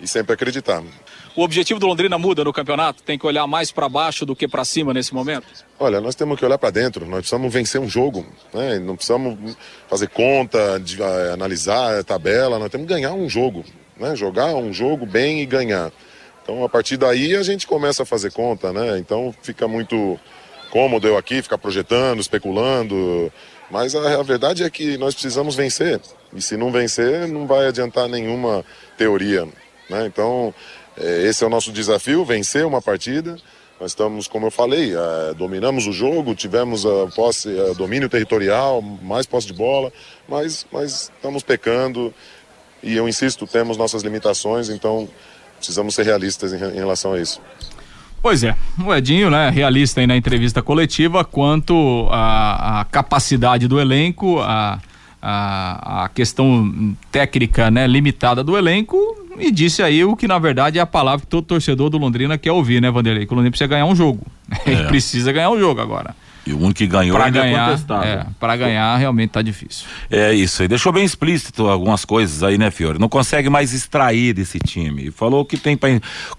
[0.00, 0.82] e sempre acreditar.
[1.34, 3.02] O objetivo do Londrina muda no campeonato?
[3.02, 5.46] Tem que olhar mais para baixo do que para cima nesse momento?
[5.80, 7.06] Olha, nós temos que olhar para dentro.
[7.06, 8.26] Nós precisamos vencer um jogo.
[8.52, 8.78] Né?
[8.78, 9.56] Não precisamos
[9.88, 12.58] fazer conta, de, uh, analisar a tabela.
[12.58, 13.64] Nós temos que ganhar um jogo.
[13.96, 14.14] Né?
[14.14, 15.90] Jogar um jogo bem e ganhar.
[16.42, 18.70] Então, a partir daí, a gente começa a fazer conta.
[18.70, 18.98] Né?
[18.98, 20.20] Então, fica muito
[20.70, 23.32] cômodo eu aqui ficar projetando, especulando.
[23.72, 25.98] Mas a, a verdade é que nós precisamos vencer.
[26.34, 28.62] E se não vencer, não vai adiantar nenhuma
[28.98, 29.46] teoria.
[29.88, 30.04] Né?
[30.04, 30.54] Então,
[30.94, 33.38] é, esse é o nosso desafio, vencer uma partida.
[33.80, 38.82] Nós estamos, como eu falei, é, dominamos o jogo, tivemos a posse, a domínio territorial,
[38.82, 39.90] mais posse de bola,
[40.28, 42.12] mas, mas estamos pecando
[42.82, 45.08] e eu insisto, temos nossas limitações, então
[45.56, 47.40] precisamos ser realistas em, em relação a isso.
[48.22, 54.38] Pois é, o Edinho, né, realista aí na entrevista coletiva quanto à capacidade do elenco,
[54.38, 54.78] a,
[55.20, 58.96] a, a questão técnica, né, limitada do elenco,
[59.36, 62.38] e disse aí o que na verdade é a palavra que todo torcedor do Londrina
[62.38, 63.26] quer ouvir, né, Vanderlei?
[63.26, 64.24] Que o Londrina precisa ganhar um jogo.
[64.66, 64.70] É.
[64.70, 66.14] Ele precisa ganhar um jogo agora.
[66.44, 68.10] E o único que ganhou pra ainda é ganhar, é contestável.
[68.10, 69.86] É, para ganhar realmente tá difícil.
[70.10, 70.68] É isso aí.
[70.68, 72.98] Deixou bem explícito algumas coisas aí, né, Fiore?
[72.98, 75.10] Não consegue mais extrair desse time.
[75.10, 75.88] Falou que tem pra,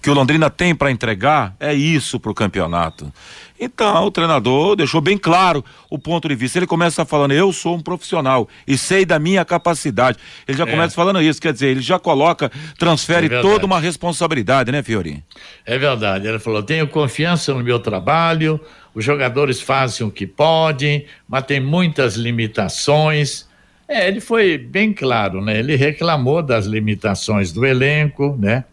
[0.02, 3.10] que o Londrina tem para entregar é isso pro campeonato.
[3.58, 6.58] Então, o treinador deixou bem claro o ponto de vista.
[6.58, 10.18] Ele começa falando: eu sou um profissional e sei da minha capacidade.
[10.46, 10.70] Ele já é.
[10.70, 15.22] começa falando isso, quer dizer, ele já coloca, transfere é toda uma responsabilidade, né, Fiorinho?
[15.64, 16.26] É verdade.
[16.26, 18.60] Ele falou: tenho confiança no meu trabalho,
[18.92, 23.48] os jogadores fazem o que podem, mas tem muitas limitações.
[23.86, 25.58] É, ele foi bem claro, né?
[25.58, 28.64] Ele reclamou das limitações do elenco, né?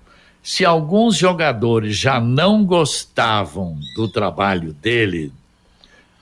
[0.44, 5.32] Se alguns jogadores já não gostavam do trabalho dele,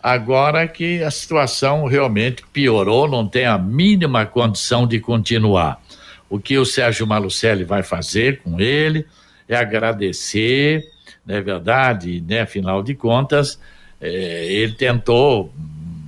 [0.03, 5.81] agora que a situação realmente piorou, não tem a mínima condição de continuar.
[6.29, 9.05] O que o Sérgio Malucelli vai fazer com ele
[9.47, 10.87] é agradecer,
[11.25, 12.41] não é verdade, né?
[12.41, 13.59] Afinal de contas,
[13.99, 15.51] é, ele tentou,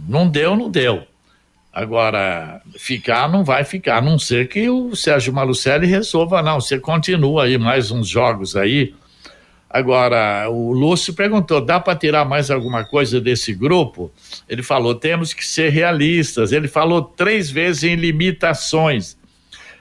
[0.07, 1.03] não deu, não deu.
[1.73, 6.59] Agora, ficar não vai ficar, a não ser que o Sérgio Malucelli resolva, não.
[6.59, 8.93] Você continua aí mais uns jogos aí.
[9.69, 14.11] Agora, o Lúcio perguntou: dá para tirar mais alguma coisa desse grupo?
[14.49, 16.51] Ele falou: temos que ser realistas.
[16.51, 19.17] Ele falou três vezes em limitações.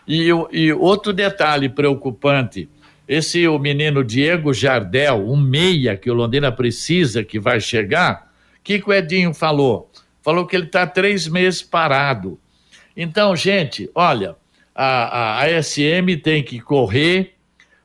[0.07, 2.69] E, e outro detalhe preocupante:
[3.09, 8.31] esse o menino Diego Jardel, um meia que o Londrina precisa, que vai chegar,
[8.61, 9.90] o que, que o Edinho falou?
[10.23, 12.39] Falou que ele está três meses parado.
[12.97, 14.37] Então, gente, olha,
[14.75, 17.35] a, a, SM tem que correr,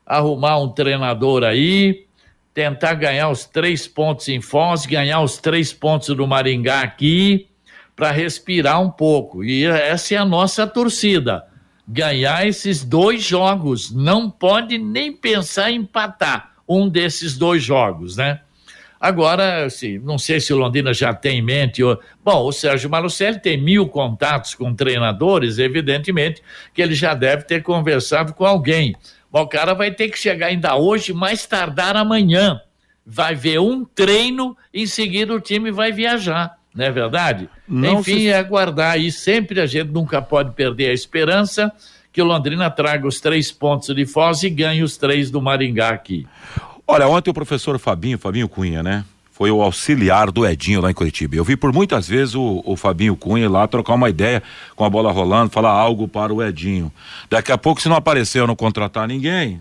[0.04, 2.06] arrumar um treinador aí,
[2.52, 7.48] tentar ganhar os três pontos em Foz, ganhar os três pontos do Maringá aqui,
[7.94, 9.42] para respirar um pouco.
[9.42, 11.44] E essa é a nossa torcida
[11.86, 13.90] ganhar esses dois jogos.
[13.90, 18.40] Não pode nem pensar em empatar um desses dois jogos, né?
[19.06, 21.82] Agora, assim, não sei se o Londrina já tem em mente.
[21.82, 21.96] Ou...
[22.24, 26.42] Bom, o Sérgio Malucelli tem mil contatos com treinadores, evidentemente
[26.74, 28.96] que ele já deve ter conversado com alguém.
[29.30, 32.60] Bom, o cara vai ter que chegar ainda hoje, mais tardar amanhã.
[33.06, 37.48] Vai ver um treino, em seguida o time vai viajar não é verdade?
[37.66, 38.28] Não Enfim, se...
[38.28, 39.10] é aguardar aí.
[39.10, 41.72] Sempre a gente nunca pode perder a esperança
[42.12, 45.88] que o Londrina traga os três pontos de Foz e ganhe os três do Maringá
[45.88, 46.26] aqui.
[46.88, 49.04] Olha, ontem o professor Fabinho, Fabinho Cunha, né?
[49.32, 51.36] Foi o auxiliar do Edinho lá em Curitiba.
[51.36, 54.42] Eu vi por muitas vezes o, o Fabinho Cunha lá trocar uma ideia
[54.74, 56.90] com a bola rolando, falar algo para o Edinho.
[57.28, 59.60] Daqui a pouco, se não aparecer ou não contratar ninguém,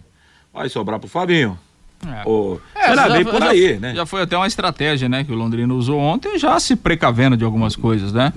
[0.53, 1.59] vai sobrar pro Fabinho.
[2.07, 2.30] É.
[2.30, 2.61] O...
[2.76, 3.95] É, já, bem por aí, já, né?
[3.95, 7.43] Já foi até uma estratégia, né, que o Londrina usou ontem, já se precavendo de
[7.43, 8.32] algumas coisas, né?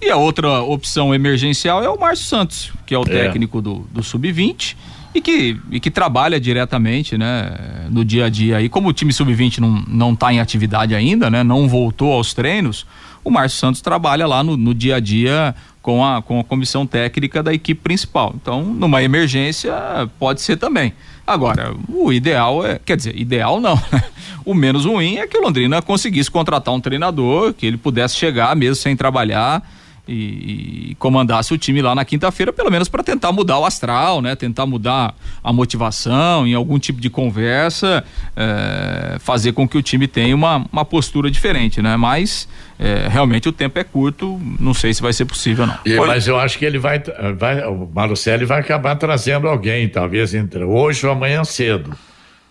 [0.00, 3.06] E a outra opção emergencial é o Márcio Santos, que é o é.
[3.06, 4.76] técnico do, do Sub-20
[5.14, 8.60] e que, e que trabalha diretamente, né, no dia a dia.
[8.60, 12.34] E como o time Sub-20 não, não tá em atividade ainda, né, não voltou aos
[12.34, 12.86] treinos,
[13.24, 16.86] o Márcio Santos trabalha lá no, no dia a dia com a, com a comissão
[16.86, 18.34] técnica da equipe principal.
[18.40, 19.72] Então, numa emergência,
[20.18, 20.92] pode ser também.
[21.26, 24.02] Agora, o ideal é, quer dizer, ideal não, né?
[24.44, 28.56] O menos ruim é que o Londrina conseguisse contratar um treinador, que ele pudesse chegar
[28.56, 29.62] mesmo sem trabalhar
[30.08, 34.22] e, e comandasse o time lá na quinta-feira, pelo menos para tentar mudar o astral,
[34.22, 34.34] né?
[34.34, 38.02] Tentar mudar a motivação em algum tipo de conversa,
[38.34, 41.96] é, fazer com que o time tenha uma, uma postura diferente, né?
[41.96, 42.48] Mas
[42.78, 45.78] é, realmente o tempo é curto, não sei se vai ser possível não.
[45.84, 47.02] E, mas eu acho que ele vai,
[47.36, 51.94] vai o Marucelli vai acabar trazendo alguém, talvez entre hoje ou amanhã cedo,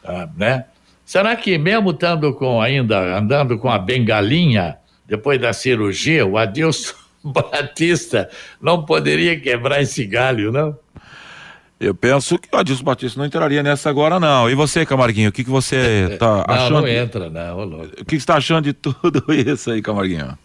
[0.05, 0.65] ah, né?
[1.03, 4.75] Será que mesmo estando com ainda andando com a bengalinha
[5.07, 7.06] depois da cirurgia, o Adilson
[7.51, 8.29] Batista
[8.61, 10.77] não poderia quebrar esse galho, não?
[11.79, 14.49] Eu penso que o Adilson Batista não entraria nessa agora, não.
[14.49, 16.73] E você, Camarguinho, o que, que você está achando?
[16.73, 17.59] Não, não entra, não.
[17.59, 20.37] O que, que você está achando de tudo isso aí, Camarguinho?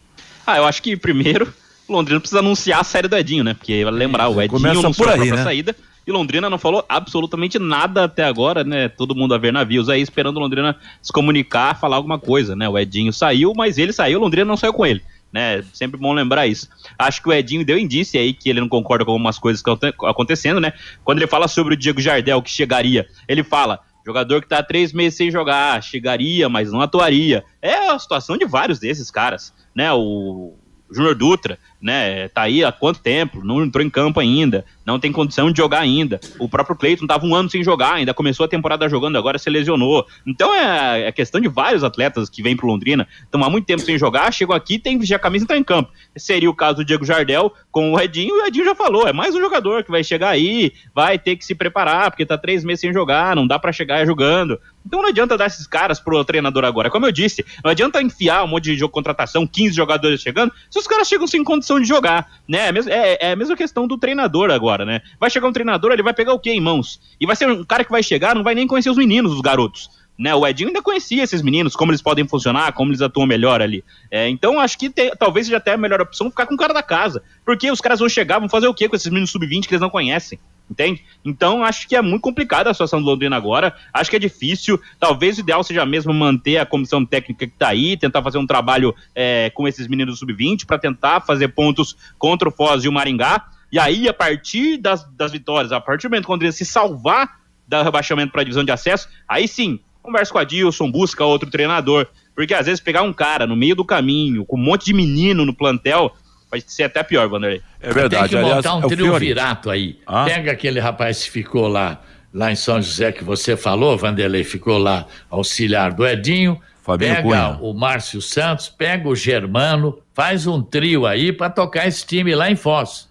[0.47, 1.53] Ah, eu acho que primeiro,
[1.89, 3.55] Londrina precisa anunciar a série do Edinho, né?
[3.55, 5.43] Porque vai lembrar, o Edinho Começa anunciou por aí, a né?
[5.43, 5.74] saída
[6.07, 8.89] e Londrina não falou absolutamente nada até agora, né?
[8.89, 12.68] Todo mundo a ver navios aí esperando Londrina se comunicar, falar alguma coisa, né?
[12.68, 15.01] O Edinho saiu, mas ele saiu, Londrina não saiu com ele
[15.33, 15.62] né?
[15.72, 16.68] Sempre bom lembrar isso.
[16.99, 19.70] Acho que o Edinho deu indício aí que ele não concorda com algumas coisas que
[19.70, 20.72] estão acontecendo, né?
[21.05, 23.80] Quando ele fala sobre o Diego Jardel que chegaria, ele fala.
[24.05, 27.45] Jogador que tá há três meses sem jogar, chegaria, mas não atuaria.
[27.62, 29.93] É a situação de vários desses caras, né?
[29.93, 30.55] O
[30.91, 32.28] Júnior Dutra, né?
[32.28, 33.45] Tá aí há quanto tempo?
[33.45, 36.20] Não entrou em campo ainda, não tem condição de jogar ainda.
[36.39, 39.51] O próprio Cleiton tava um ano sem jogar, ainda começou a temporada jogando, agora se
[39.51, 40.07] lesionou.
[40.24, 43.83] Então é, é questão de vários atletas que vêm pro Londrina, estão há muito tempo
[43.83, 45.91] sem jogar, chegou aqui, tem que vestir a camisa e entrar em campo.
[46.16, 49.12] Seria o caso do Diego Jardel com o Edinho, e o Edinho já falou, é
[49.12, 52.62] mais um jogador que vai chegar aí, vai ter que se preparar, porque tá três
[52.62, 54.61] meses sem jogar, não dá para chegar jogando.
[54.85, 56.91] Então não adianta dar esses caras pro treinador agora.
[56.91, 60.87] Como eu disse, não adianta enfiar um monte de contratação, 15 jogadores chegando, se os
[60.87, 62.68] caras chegam sem condição de jogar, né?
[62.68, 65.01] É, é, é, a mesma questão do treinador agora, né?
[65.18, 67.01] Vai chegar um treinador, ele vai pegar o quê em mãos?
[67.20, 69.41] E vai ser um cara que vai chegar, não vai nem conhecer os meninos, os
[69.41, 69.91] garotos.
[70.18, 73.62] Né, o Edinho ainda conhecia esses meninos, como eles podem funcionar, como eles atuam melhor
[73.62, 73.83] ali.
[74.11, 76.75] É, então acho que te, talvez seja até a melhor opção ficar com o cara
[76.75, 77.23] da casa.
[77.45, 79.81] Porque os caras vão chegar, vão fazer o quê com esses meninos sub-20 que eles
[79.81, 80.39] não conhecem?
[80.73, 81.05] Entende?
[81.25, 84.81] Então acho que é muito complicada a situação do Londrina agora, acho que é difícil,
[84.99, 88.47] talvez o ideal seja mesmo manter a comissão técnica que está aí, tentar fazer um
[88.47, 92.89] trabalho é, com esses meninos do sub-20 para tentar fazer pontos contra o Foz e
[92.89, 96.33] o Maringá, e aí a partir das, das vitórias, a partir do momento que o
[96.33, 100.45] Londrina se salvar do rebaixamento para a divisão de acesso, aí sim, conversa com a
[100.45, 104.57] Dilson, busca outro treinador, porque às vezes pegar um cara no meio do caminho, com
[104.57, 106.14] um monte de menino no plantel,
[106.53, 107.62] Pode ser até pior, Vanderlei.
[107.80, 108.28] É verdade.
[108.28, 109.98] Tem que montar Aliás, um é triunvirato aí.
[110.07, 110.26] Ah?
[110.26, 114.76] Pega aquele rapaz que ficou lá, lá em São José que você falou, Vanderlei ficou
[114.76, 117.59] lá auxiliar do Edinho, Fabinho pega Cunha.
[117.59, 122.50] o Márcio Santos, pega o Germano, faz um trio aí pra tocar esse time lá
[122.50, 123.09] em Foz.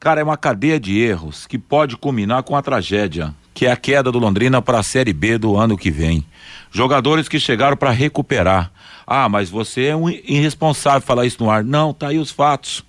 [0.00, 3.76] Cara, é uma cadeia de erros que pode culminar com a tragédia, que é a
[3.76, 6.26] queda do Londrina para a Série B do ano que vem.
[6.72, 8.72] Jogadores que chegaram para recuperar.
[9.06, 11.62] Ah, mas você é um irresponsável falar isso no ar.
[11.64, 12.84] Não, tá aí os fatos.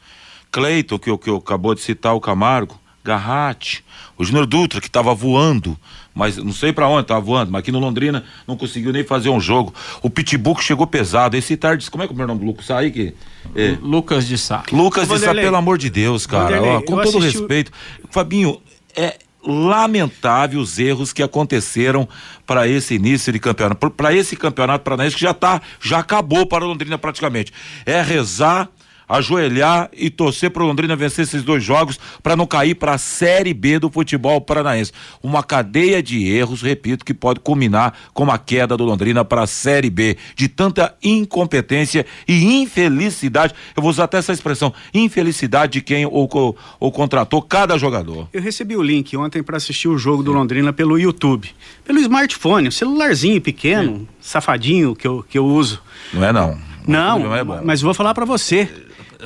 [0.52, 3.84] Cleiton, que, o- que acabou de citar o Camargo, Garratti,
[4.18, 5.78] o Júnior Dutra, que estava voando,
[6.14, 9.30] mas não sei para onde estava voando, mas aqui no Londrina não conseguiu nem fazer
[9.30, 9.74] um jogo.
[10.02, 11.36] O Pitbull que chegou pesado.
[11.36, 12.72] Esse tarde, como é que é o meu nome do Lucas?
[12.72, 13.14] Aí que.
[13.56, 13.78] é.
[13.82, 14.64] Lucas de Sá.
[14.72, 15.44] Lucas de Sá, Vanderlei.
[15.46, 16.46] pelo amor de Deus, cara.
[16.46, 17.72] Vanderlei, ó, com todo assisti respeito.
[18.10, 18.60] Fabinho,
[18.96, 22.08] é lamentável os erros que aconteceram
[22.46, 26.66] para esse início de campeonato, para esse campeonato paranaense que já tá, já acabou para
[26.66, 27.54] Londrina praticamente.
[27.86, 28.70] É rezar,
[29.08, 32.98] ajoelhar e torcer para o Londrina vencer esses dois jogos para não cair para a
[32.98, 34.92] Série B do futebol paranaense.
[35.22, 39.48] Uma cadeia de erros, repito, que pode culminar com a queda do Londrina para a
[39.48, 43.54] Série B, de tanta incompetência e infelicidade.
[43.76, 48.28] Eu vou usar até essa expressão, infelicidade de quem ou, ou, ou contratou cada jogador.
[48.34, 51.50] Eu recebi o link ontem para assistir o jogo do Londrina pelo YouTube.
[51.84, 55.82] Pelo smartphone, celularzinho pequeno, safadinho que eu, que eu uso.
[56.14, 56.58] Não é não.
[56.88, 58.70] Não, Não é mas vou falar para você.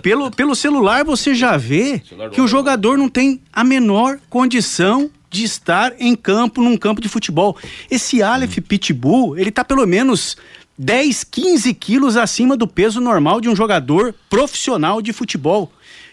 [0.01, 2.01] Pelo, pelo celular você já vê
[2.33, 7.07] que o jogador não tem a menor condição de estar em campo, num campo de
[7.09, 7.55] futebol.
[7.89, 10.35] Esse Aleph Pitbull, ele tá pelo menos
[10.77, 15.71] 10, 15 quilos acima do peso normal de um jogador profissional de futebol.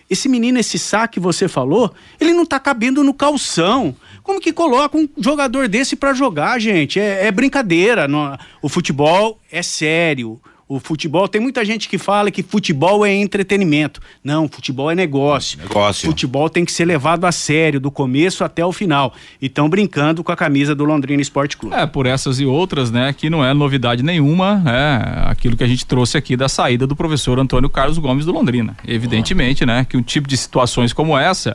[0.09, 3.97] Esse menino, esse saque que você falou, ele não tá cabendo no calção.
[4.23, 7.01] Como que coloca um jogador desse pra jogar, gente?
[7.01, 8.07] É, é brincadeira.
[8.07, 10.41] não- o futebol é sério.
[10.69, 14.01] O futebol, tem muita gente que fala que futebol é entretenimento.
[14.23, 15.61] Não, futebol é negócio.
[15.61, 16.09] Negócio.
[16.09, 19.15] Futebol tem que ser levado a sério, do começo até o final.
[19.41, 21.77] E estão brincando com a camisa do Londrina Esporte Clube.
[21.77, 25.69] É, por essas e outras, né, que não é novidade nenhuma, é aquilo que a
[25.69, 28.77] gente trouxe aqui da saída do professor Antônio Carlos Gomes do Londrina.
[28.85, 31.55] Evidentemente, né, que um tipo de situações como essa,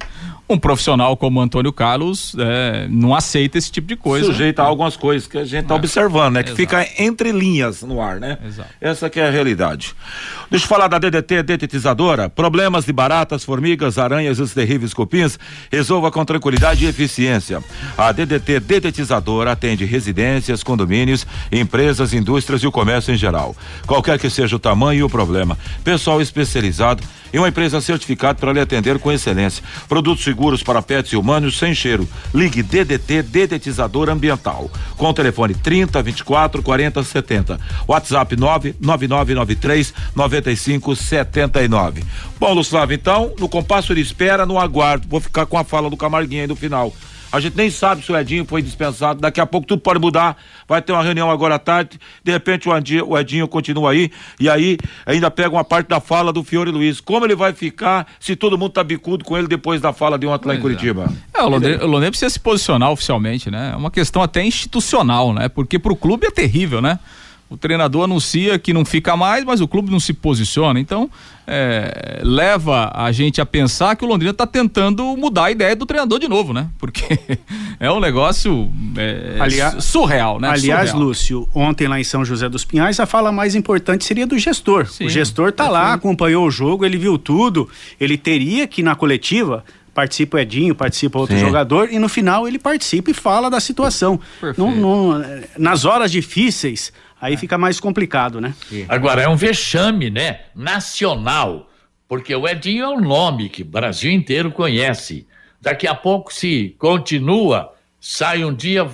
[0.50, 4.26] um profissional como Antônio Carlos é, não aceita esse tipo de coisa.
[4.26, 5.78] Sujeito a algumas coisas que a gente tá É.
[5.78, 6.44] observando, né?
[6.44, 6.58] Que Exato.
[6.62, 8.38] fica entre linhas no ar, né?
[8.46, 8.70] Exato.
[8.82, 9.96] Essa que é a realidade.
[10.50, 12.30] Deixa eu falar da DDT Detetizadora.
[12.30, 15.40] Problemas de baratas, formigas, aranhas e os terríveis cupins,
[15.72, 17.64] resolva com tranquilidade e eficiência.
[17.98, 23.56] A DDT Detetizadora atende residências, condomínios, empresas, indústrias e o comércio em geral.
[23.88, 25.58] Qualquer que seja o tamanho e o problema.
[25.84, 27.02] Pessoal especializado
[27.34, 29.64] e uma empresa certificada para lhe atender com excelência.
[29.88, 32.08] Produtos seguros para pets e humanos sem cheiro.
[32.34, 34.70] Ligue DDT Dedetizador Ambiental.
[34.98, 37.60] Com o telefone 30 24 40 70.
[37.88, 42.04] WhatsApp 99993 9579.
[42.40, 45.08] Bom, Luciano, então, no compasso de espera, no aguardo.
[45.08, 46.92] Vou ficar com a fala do Camarguinho aí no final.
[47.32, 49.22] A gente nem sabe se o Edinho foi dispensado.
[49.22, 50.38] Daqui a pouco tudo pode mudar.
[50.68, 52.00] Vai ter uma reunião agora à tarde.
[52.24, 54.12] De repente o Edinho, o Edinho continua aí.
[54.40, 57.00] E aí ainda pega uma parte da fala do Fiore Luiz.
[57.00, 60.28] Como ele vai ficar se todo mundo tá bicudo com ele depois da fala de
[60.28, 60.62] ontem lá em é.
[60.62, 61.12] Curitiba?
[61.34, 63.72] É, o Londrina, o Londrina precisa se posicionar oficialmente, né?
[63.74, 65.48] É uma questão até institucional, né?
[65.48, 67.00] Porque pro clube é terrível, né?
[67.52, 70.80] O treinador anuncia que não fica mais, mas o clube não se posiciona.
[70.80, 71.10] Então,
[71.46, 75.86] é, leva a gente a pensar que o Londrina está tentando mudar a ideia do
[75.86, 76.70] treinador de novo, né?
[76.80, 77.20] Porque
[77.78, 80.48] é um negócio é, Aliás- surreal, né?
[80.48, 81.08] Aliás, Surreal.
[81.08, 84.88] Lúcio, ontem lá em São José dos Pinhais, a fala mais importante seria do gestor.
[84.88, 87.68] Sim, o gestor tá lá, acompanhou o jogo, ele viu tudo,
[88.00, 91.42] ele teria que ir na coletiva participa o Edinho, participa outro Sim.
[91.42, 94.18] jogador e no final ele participa e fala da situação.
[94.58, 95.22] Não- não-
[95.60, 98.54] nas horas difíceis, aí fica mais complicado, né?
[98.90, 100.42] Agora, é um vexame, né?
[100.56, 101.70] Nacional.
[102.08, 105.28] Porque o Edinho é um nome que o Brasil inteiro conhece.
[105.62, 108.90] Daqui a pouco, se continua, sai um dia,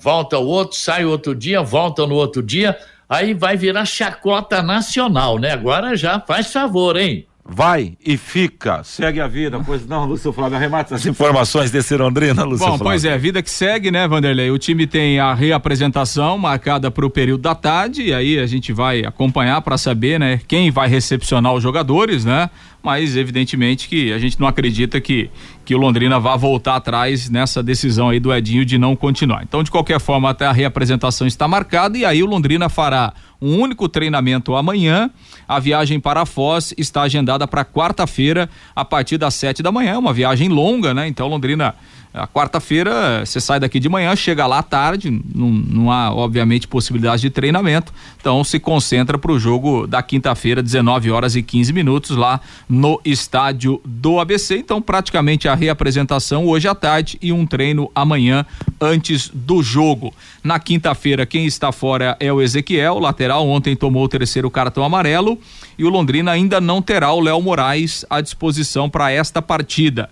[0.00, 2.76] volta o outro, sai outro dia, volta no outro dia,
[3.08, 5.52] aí vai virar chacota nacional, né?
[5.52, 7.26] Agora já faz favor, hein?
[7.48, 12.42] Vai e fica, segue a vida, pois não, Lúcio Flávio, arremata as informações desse Londrina,
[12.42, 12.84] Lúcio Bom, Flávio.
[12.84, 14.50] pois é, vida que segue, né, Vanderlei?
[14.50, 18.72] O time tem a reapresentação marcada para o período da tarde, e aí a gente
[18.72, 22.50] vai acompanhar para saber, né, quem vai recepcionar os jogadores, né?
[22.82, 25.30] Mas evidentemente que a gente não acredita que,
[25.66, 29.42] que o Londrina vá voltar atrás nessa decisão aí do Edinho de não continuar.
[29.42, 33.12] Então, de qualquer forma, até a reapresentação está marcada e aí o Londrina fará
[33.42, 35.10] um único treinamento amanhã.
[35.48, 39.98] A viagem para Foz está agendada para quarta-feira, a partir das sete da manhã.
[39.98, 41.08] Uma viagem longa, né?
[41.08, 41.74] Então, Londrina
[42.16, 46.66] A quarta-feira você sai daqui de manhã, chega lá à tarde, não, não há obviamente
[46.66, 51.74] possibilidade de treinamento, então se concentra para o jogo da quinta-feira, 19 horas e 15
[51.74, 54.56] minutos lá no estádio do ABC.
[54.56, 58.46] Então praticamente a reapresentação hoje à tarde e um treino amanhã
[58.80, 60.14] antes do jogo.
[60.42, 65.38] Na quinta-feira quem está fora é o Ezequiel, lateral, ontem tomou o terceiro cartão amarelo
[65.76, 70.08] e o Londrina ainda não terá o Léo Moraes à disposição para esta partida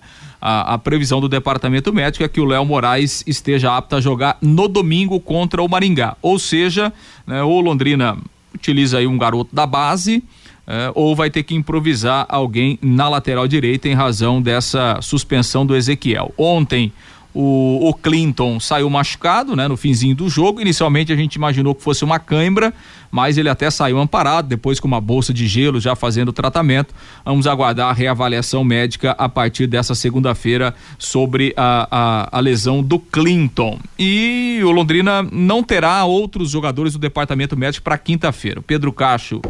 [0.47, 4.37] a, a previsão do departamento médico é que o Léo Moraes esteja apto a jogar
[4.43, 6.19] no domingo contra o Maringá.
[6.21, 6.93] Ou seja,
[7.27, 8.19] né, o Londrina
[8.55, 10.23] utiliza aí um garoto da base.
[10.67, 15.77] É, ou vai ter que improvisar alguém na lateral direita em razão dessa suspensão do
[15.77, 16.33] Ezequiel.
[16.39, 16.91] Ontem
[17.35, 20.61] o, o, Clinton saiu machucado, né, no finzinho do jogo.
[20.61, 22.73] Inicialmente a gente imaginou que fosse uma cãibra,
[23.11, 26.95] mas ele até saiu amparado, depois com uma bolsa de gelo já fazendo o tratamento.
[27.25, 33.01] Vamos aguardar a reavaliação médica a partir dessa segunda-feira sobre a, a, a, lesão do
[33.01, 33.81] Clinton.
[33.99, 38.63] E o Londrina não terá outros jogadores do departamento médico para quinta-feira.
[38.63, 39.43] Pedro Cacho,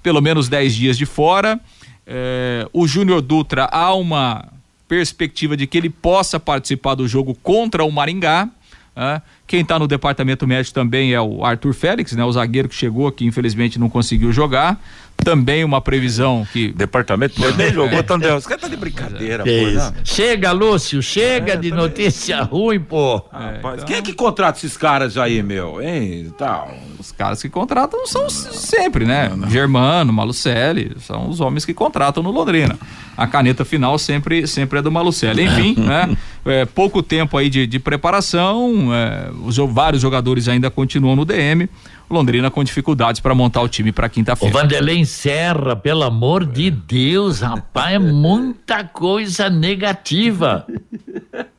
[0.00, 1.60] pelo menos 10 dias de fora.
[2.06, 4.48] É, o Júnior Dutra há uma
[4.92, 8.46] perspectiva de que ele possa participar do jogo contra o Maringá.
[8.94, 9.22] Né?
[9.46, 12.22] Quem está no departamento médico também é o Arthur Félix, né?
[12.22, 14.78] O zagueiro que chegou, que infelizmente não conseguiu jogar
[15.24, 16.72] também uma previsão que.
[16.72, 18.02] Departamento nem jogou, é.
[18.02, 18.36] Tandel.
[18.36, 19.70] Os caras tá de brincadeira, é pô.
[19.70, 19.92] Né?
[20.04, 23.22] Chega, Lúcio, chega é, de notícia ruim, pô.
[23.32, 23.86] É, Rapaz, então...
[23.86, 25.80] Quem é que contrata esses caras aí, meu?
[25.82, 26.32] Hein?
[26.36, 26.74] Tal.
[26.98, 29.28] Os caras que contratam são sempre, né?
[29.28, 29.50] Não, não.
[29.50, 32.78] Germano, Malucelli, são os homens que contratam no Londrina.
[33.16, 35.44] A caneta final sempre, sempre é do Malucelli.
[35.44, 36.16] Enfim, né?
[36.44, 41.68] É, pouco tempo aí de, de preparação, é, os, vários jogadores ainda continuam no DM.
[42.12, 44.54] Londrina com dificuldades para montar o time para quinta-feira.
[44.54, 50.66] O Vanderlei encerra, pelo amor de Deus, rapaz, é muita coisa negativa.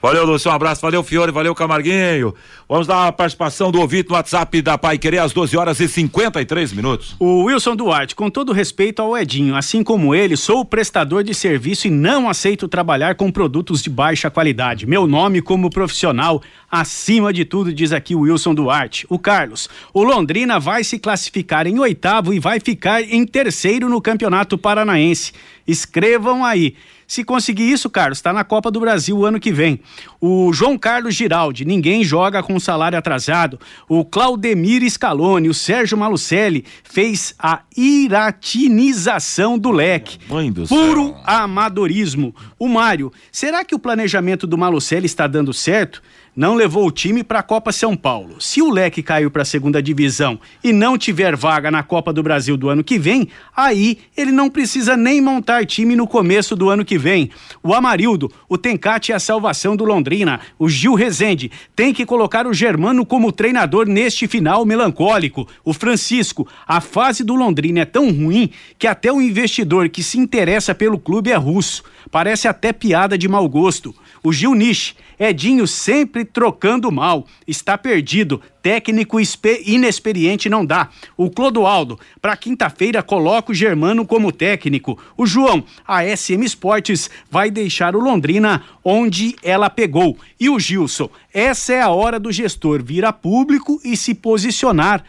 [0.00, 2.34] Valeu, Lúcio, um abraço, valeu, Fiore, valeu, Camarguinho.
[2.68, 5.88] Vamos dar a participação do ouvinte no WhatsApp da Pai Querer às 12 horas e
[5.88, 7.16] 53 minutos.
[7.18, 11.86] O Wilson Duarte, com todo respeito ao Edinho, assim como ele, sou prestador de serviço
[11.86, 14.86] e não aceito trabalhar com produtos de baixa qualidade.
[14.86, 19.06] Meu nome como profissional, acima de tudo, diz aqui o Wilson Duarte.
[19.08, 24.00] O Carlos, o Londrina vai se classificar em oitavo e vai ficar em terceiro no
[24.00, 25.32] Campeonato Paranaense.
[25.66, 26.74] Escrevam aí.
[27.14, 29.78] Se conseguir isso, Carlos, está na Copa do Brasil ano que vem.
[30.20, 33.56] O João Carlos Giraldi, ninguém joga com salário atrasado.
[33.88, 40.18] O Claudemir Scaloni, o Sérgio Malucelli fez a iratinização do leque.
[40.52, 41.20] Do Puro céu.
[41.24, 42.34] amadorismo.
[42.58, 46.02] O Mário, será que o planejamento do Malucelli está dando certo?
[46.36, 48.40] Não levou o time para a Copa São Paulo.
[48.40, 52.22] Se o Leque caiu para a segunda divisão e não tiver vaga na Copa do
[52.22, 56.68] Brasil do ano que vem, aí ele não precisa nem montar time no começo do
[56.68, 57.30] ano que vem.
[57.62, 60.40] O Amarildo, o Tencate é a salvação do Londrina.
[60.58, 65.46] O Gil Rezende tem que colocar o Germano como treinador neste final melancólico.
[65.64, 70.18] O Francisco, a fase do Londrina é tão ruim que até o investidor que se
[70.18, 71.84] interessa pelo clube é russo.
[72.10, 73.94] Parece até piada de mau gosto.
[74.22, 79.18] O Gil Nish, Edinho sempre trocando mal, está perdido, técnico
[79.64, 80.88] inexperiente não dá.
[81.16, 84.98] O Clodoaldo, para quinta-feira coloca o Germano como técnico.
[85.16, 90.16] O João, a SM Esportes vai deixar o Londrina onde ela pegou.
[90.40, 95.04] E o Gilson, essa é a hora do gestor vir a público e se posicionar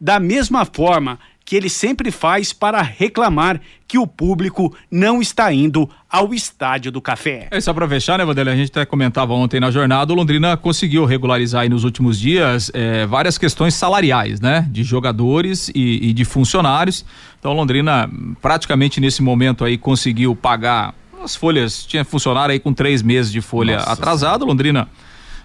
[0.00, 1.18] da mesma forma
[1.52, 6.98] que ele sempre faz para reclamar que o público não está indo ao estádio do
[6.98, 7.48] café.
[7.50, 8.54] É só para fechar, né, Vanderlei?
[8.54, 12.70] A gente até comentava ontem na jornada, o Londrina conseguiu regularizar aí nos últimos dias
[12.72, 14.66] é, várias questões salariais, né?
[14.70, 17.04] De jogadores e, e de funcionários.
[17.38, 18.08] Então, Londrina
[18.40, 23.42] praticamente nesse momento aí conseguiu pagar as folhas, tinha funcionário aí com três meses de
[23.42, 23.92] folha Nossa.
[23.92, 24.88] atrasado, Londrina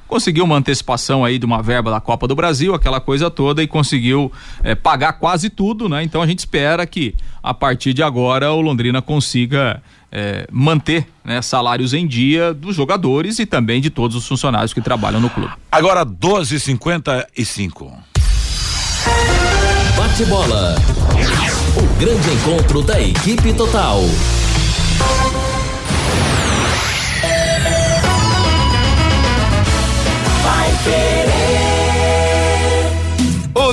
[0.08, 3.68] conseguiu uma antecipação aí de uma verba da Copa do Brasil, aquela coisa toda, e
[3.68, 4.32] conseguiu
[4.64, 6.04] é, pagar quase tudo, né?
[6.04, 9.82] Então a gente espera que a partir de agora o Londrina consiga
[10.12, 14.82] é, manter né, salários em dia dos jogadores e também de todos os funcionários que
[14.82, 15.54] trabalham no clube.
[15.72, 17.92] Agora 12:55.
[19.96, 20.76] Bate bola.
[21.76, 24.02] O grande encontro da equipe total.
[30.48, 31.67] fight it in.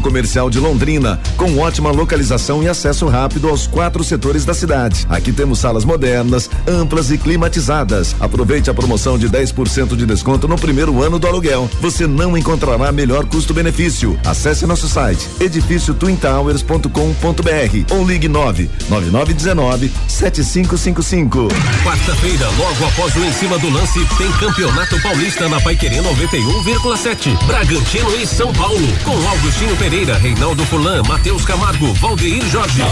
[0.00, 5.06] comercial de Londrina, com ótima localização e acesso rápido aos quatro setores da cidade.
[5.08, 8.14] Aqui temos salas modernas, amplas e climatizadas.
[8.20, 11.68] Aproveite a promoção de 10% de desconto no primeiro ano do aluguel.
[11.80, 14.18] Você não encontrará melhor custo-benefício.
[14.24, 21.48] Acesse nosso site edifício twintowers.com.br ou ligue 9 9919 7555.
[21.84, 27.46] Quarta-feira, logo após o Em Cima do Lance, tem Campeonato Paulista na Paiquerê 91,7.
[27.46, 32.82] Bragantino e São Paulo, com Augustinho Pereira, Reinaldo Fulan, Matheus Camargo, Valdeir Jorge.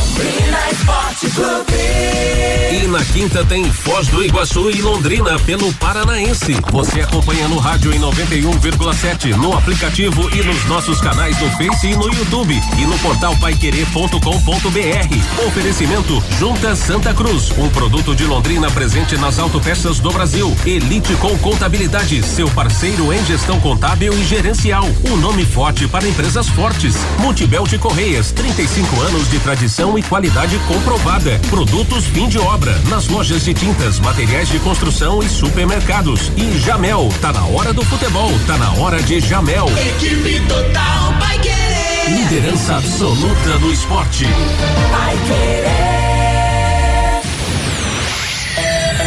[2.71, 6.57] E na quinta tem Foz do Iguaçu e Londrina pelo Paranaense.
[6.71, 11.97] Você acompanha no rádio em 91,7, no aplicativo e nos nossos canais no Face e
[11.97, 15.47] no YouTube e no portal paiquerê.com.br.
[15.49, 20.57] Oferecimento Junta Santa Cruz, um produto de Londrina presente nas autopeças do Brasil.
[20.65, 24.85] Elite com Contabilidade, seu parceiro em gestão contábil e gerencial.
[25.11, 26.84] Um nome forte para empresas fortes.
[27.19, 31.41] Multibel de Correias, 35 anos de tradição e qualidade comprovada.
[31.49, 36.31] Produtos fim de obra, nas lojas de tintas, materiais de construção e supermercados.
[36.37, 39.67] E Jamel, tá na hora do futebol, tá na hora de Jamel.
[39.69, 42.11] Equipe total vai querer.
[42.11, 44.27] Liderança absoluta no esporte.
[44.27, 45.95] Vai querer.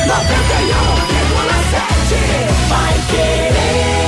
[0.07, 4.06] 91,7 vai querer.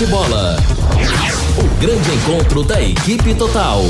[0.00, 0.56] Bate bola.
[1.58, 3.82] O grande encontro da equipe total.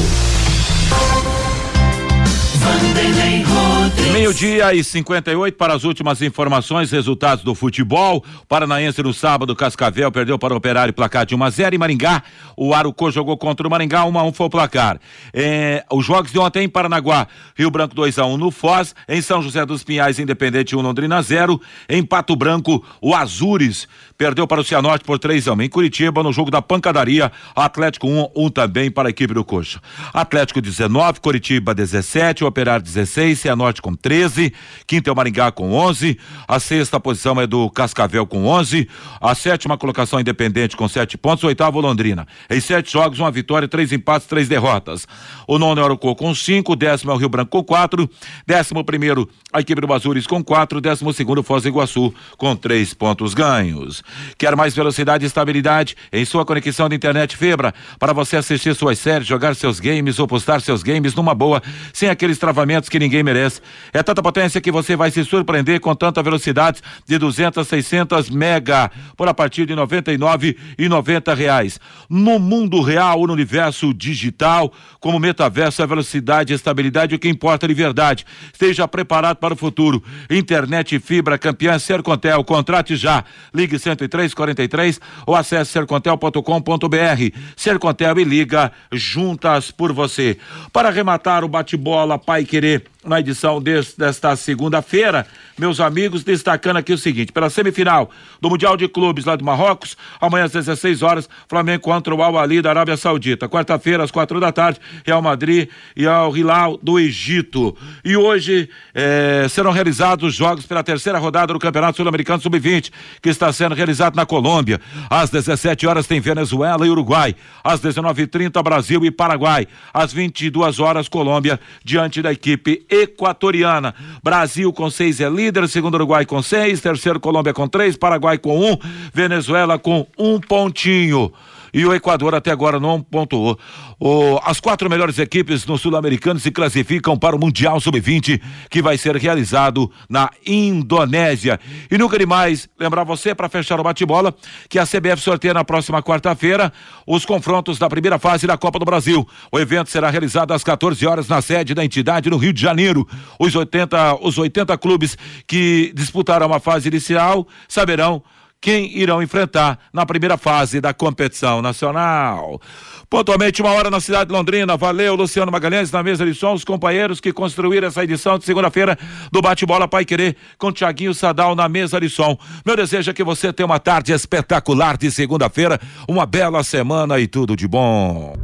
[4.13, 8.25] Meio-dia e 58 para as últimas informações, resultados do futebol.
[8.49, 12.23] Paranaense no sábado, Cascavel perdeu para o Operário placar de 1 a 0 em Maringá.
[12.57, 15.01] O Arucô jogou contra o Maringá, 1 a 1 foi o placar.
[15.33, 19.23] É, os jogos de ontem em Paranaguá, Rio Branco 2 a 1 no Foz, em
[19.23, 21.61] São José dos Pinhais, Independente 1 Londrina 0.
[21.89, 23.87] Em Pato Branco, o Azures
[24.21, 28.07] perdeu para o Cianorte por 3 a 1 em Curitiba no jogo da pancadaria, Atlético
[28.07, 29.81] 1 1 também para a equipe do Coxa.
[30.13, 34.53] Atlético 19, Curitiba 17, Operário 16, Cianorte com 13,
[34.87, 38.87] quinta é o Maringá com 11, a sexta posição é do Cascavel com 11,
[39.23, 42.29] a sétima colocação Independente com 7 pontos, oitavo Londrina.
[42.51, 45.09] Em sete jogos, uma vitória, três empates, três derrotas.
[45.49, 48.07] O nono é o Arucô com 5, décimo é o Rio Branco com 4,
[48.47, 52.93] décimo primeiro a equipe do Azures com 4, décimo segundo Foz do Iguaçu com três
[52.93, 54.05] pontos ganhos.
[54.39, 58.99] Quer mais velocidade e estabilidade em sua conexão de internet fibra para você assistir suas
[58.99, 63.23] séries, jogar seus games ou postar seus games numa boa, sem aqueles travamentos que ninguém
[63.23, 63.61] merece.
[63.93, 68.31] É tanta potência que você vai se surpreender com tanta velocidade de 200 a 600
[68.31, 71.81] mega por a partir de 99 e 90 reais.
[72.09, 77.29] No mundo real, no universo digital, como metaverso, a velocidade e estabilidade é o que
[77.29, 78.25] importa de verdade.
[78.53, 80.03] Esteja preparado para o futuro.
[80.31, 83.25] Internet fibra campeã Sercontel, contrate já.
[83.55, 83.79] Ligue
[84.09, 87.37] 10343 ou acesse sercontel.com.br.
[87.57, 90.39] Sercontel e liga juntas por você.
[90.73, 95.27] Para arrematar o bate-bola Pai Querer na edição deste, desta segunda-feira,
[95.59, 99.97] meus amigos, destacando aqui o seguinte: pela semifinal do Mundial de Clubes lá do Marrocos,
[100.21, 103.49] amanhã às 16 horas, Flamengo contra o Al Ali da Arábia Saudita.
[103.49, 107.75] Quarta-feira, às quatro da tarde, Real Madrid e Al Hilal do Egito.
[108.05, 112.91] E hoje eh, serão realizados os jogos pela terceira rodada do Campeonato Sul-Americano Sub-20,
[113.23, 114.79] que está sendo realizado na Colômbia.
[115.09, 117.35] Às 17 horas tem Venezuela e Uruguai.
[117.65, 119.67] Às 19h30, Brasil e Paraguai.
[119.93, 123.95] Às 22 horas, Colômbia, diante da equipe equatoriana.
[124.23, 128.59] Brasil com seis é líder, segundo Uruguai com seis, terceiro Colômbia com três, Paraguai com
[128.59, 128.77] um,
[129.13, 131.33] Venezuela com um pontinho.
[131.73, 133.59] E o Equador até agora não pontuou.
[133.99, 138.97] O, as quatro melhores equipes no Sul-Americano se classificam para o Mundial Sub-20, que vai
[138.97, 141.61] ser realizado na Indonésia.
[141.91, 144.35] E nunca demais lembrar você, para fechar o bate-bola,
[144.69, 146.73] que a CBF sorteia na próxima quarta-feira
[147.07, 149.27] os confrontos da primeira fase da Copa do Brasil.
[149.51, 153.07] O evento será realizado às 14 horas na sede da entidade no Rio de Janeiro.
[153.39, 155.17] Os 80, os 80 clubes
[155.47, 158.23] que disputaram a fase inicial saberão
[158.61, 162.61] quem irão enfrentar na primeira fase da competição nacional.
[163.09, 164.77] Pontualmente, uma hora na cidade de Londrina.
[164.77, 168.99] Valeu, Luciano Magalhães, na mesa de som, os companheiros que construíram essa edição de segunda-feira
[169.33, 172.37] do Bate-Bola Pai Querer, com Tiaguinho Sadal na mesa de som.
[172.65, 177.27] Meu desejo é que você tenha uma tarde espetacular de segunda-feira, uma bela semana e
[177.27, 178.37] tudo de bom.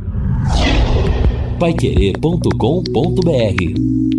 [1.61, 4.16] Paiquerê.com.br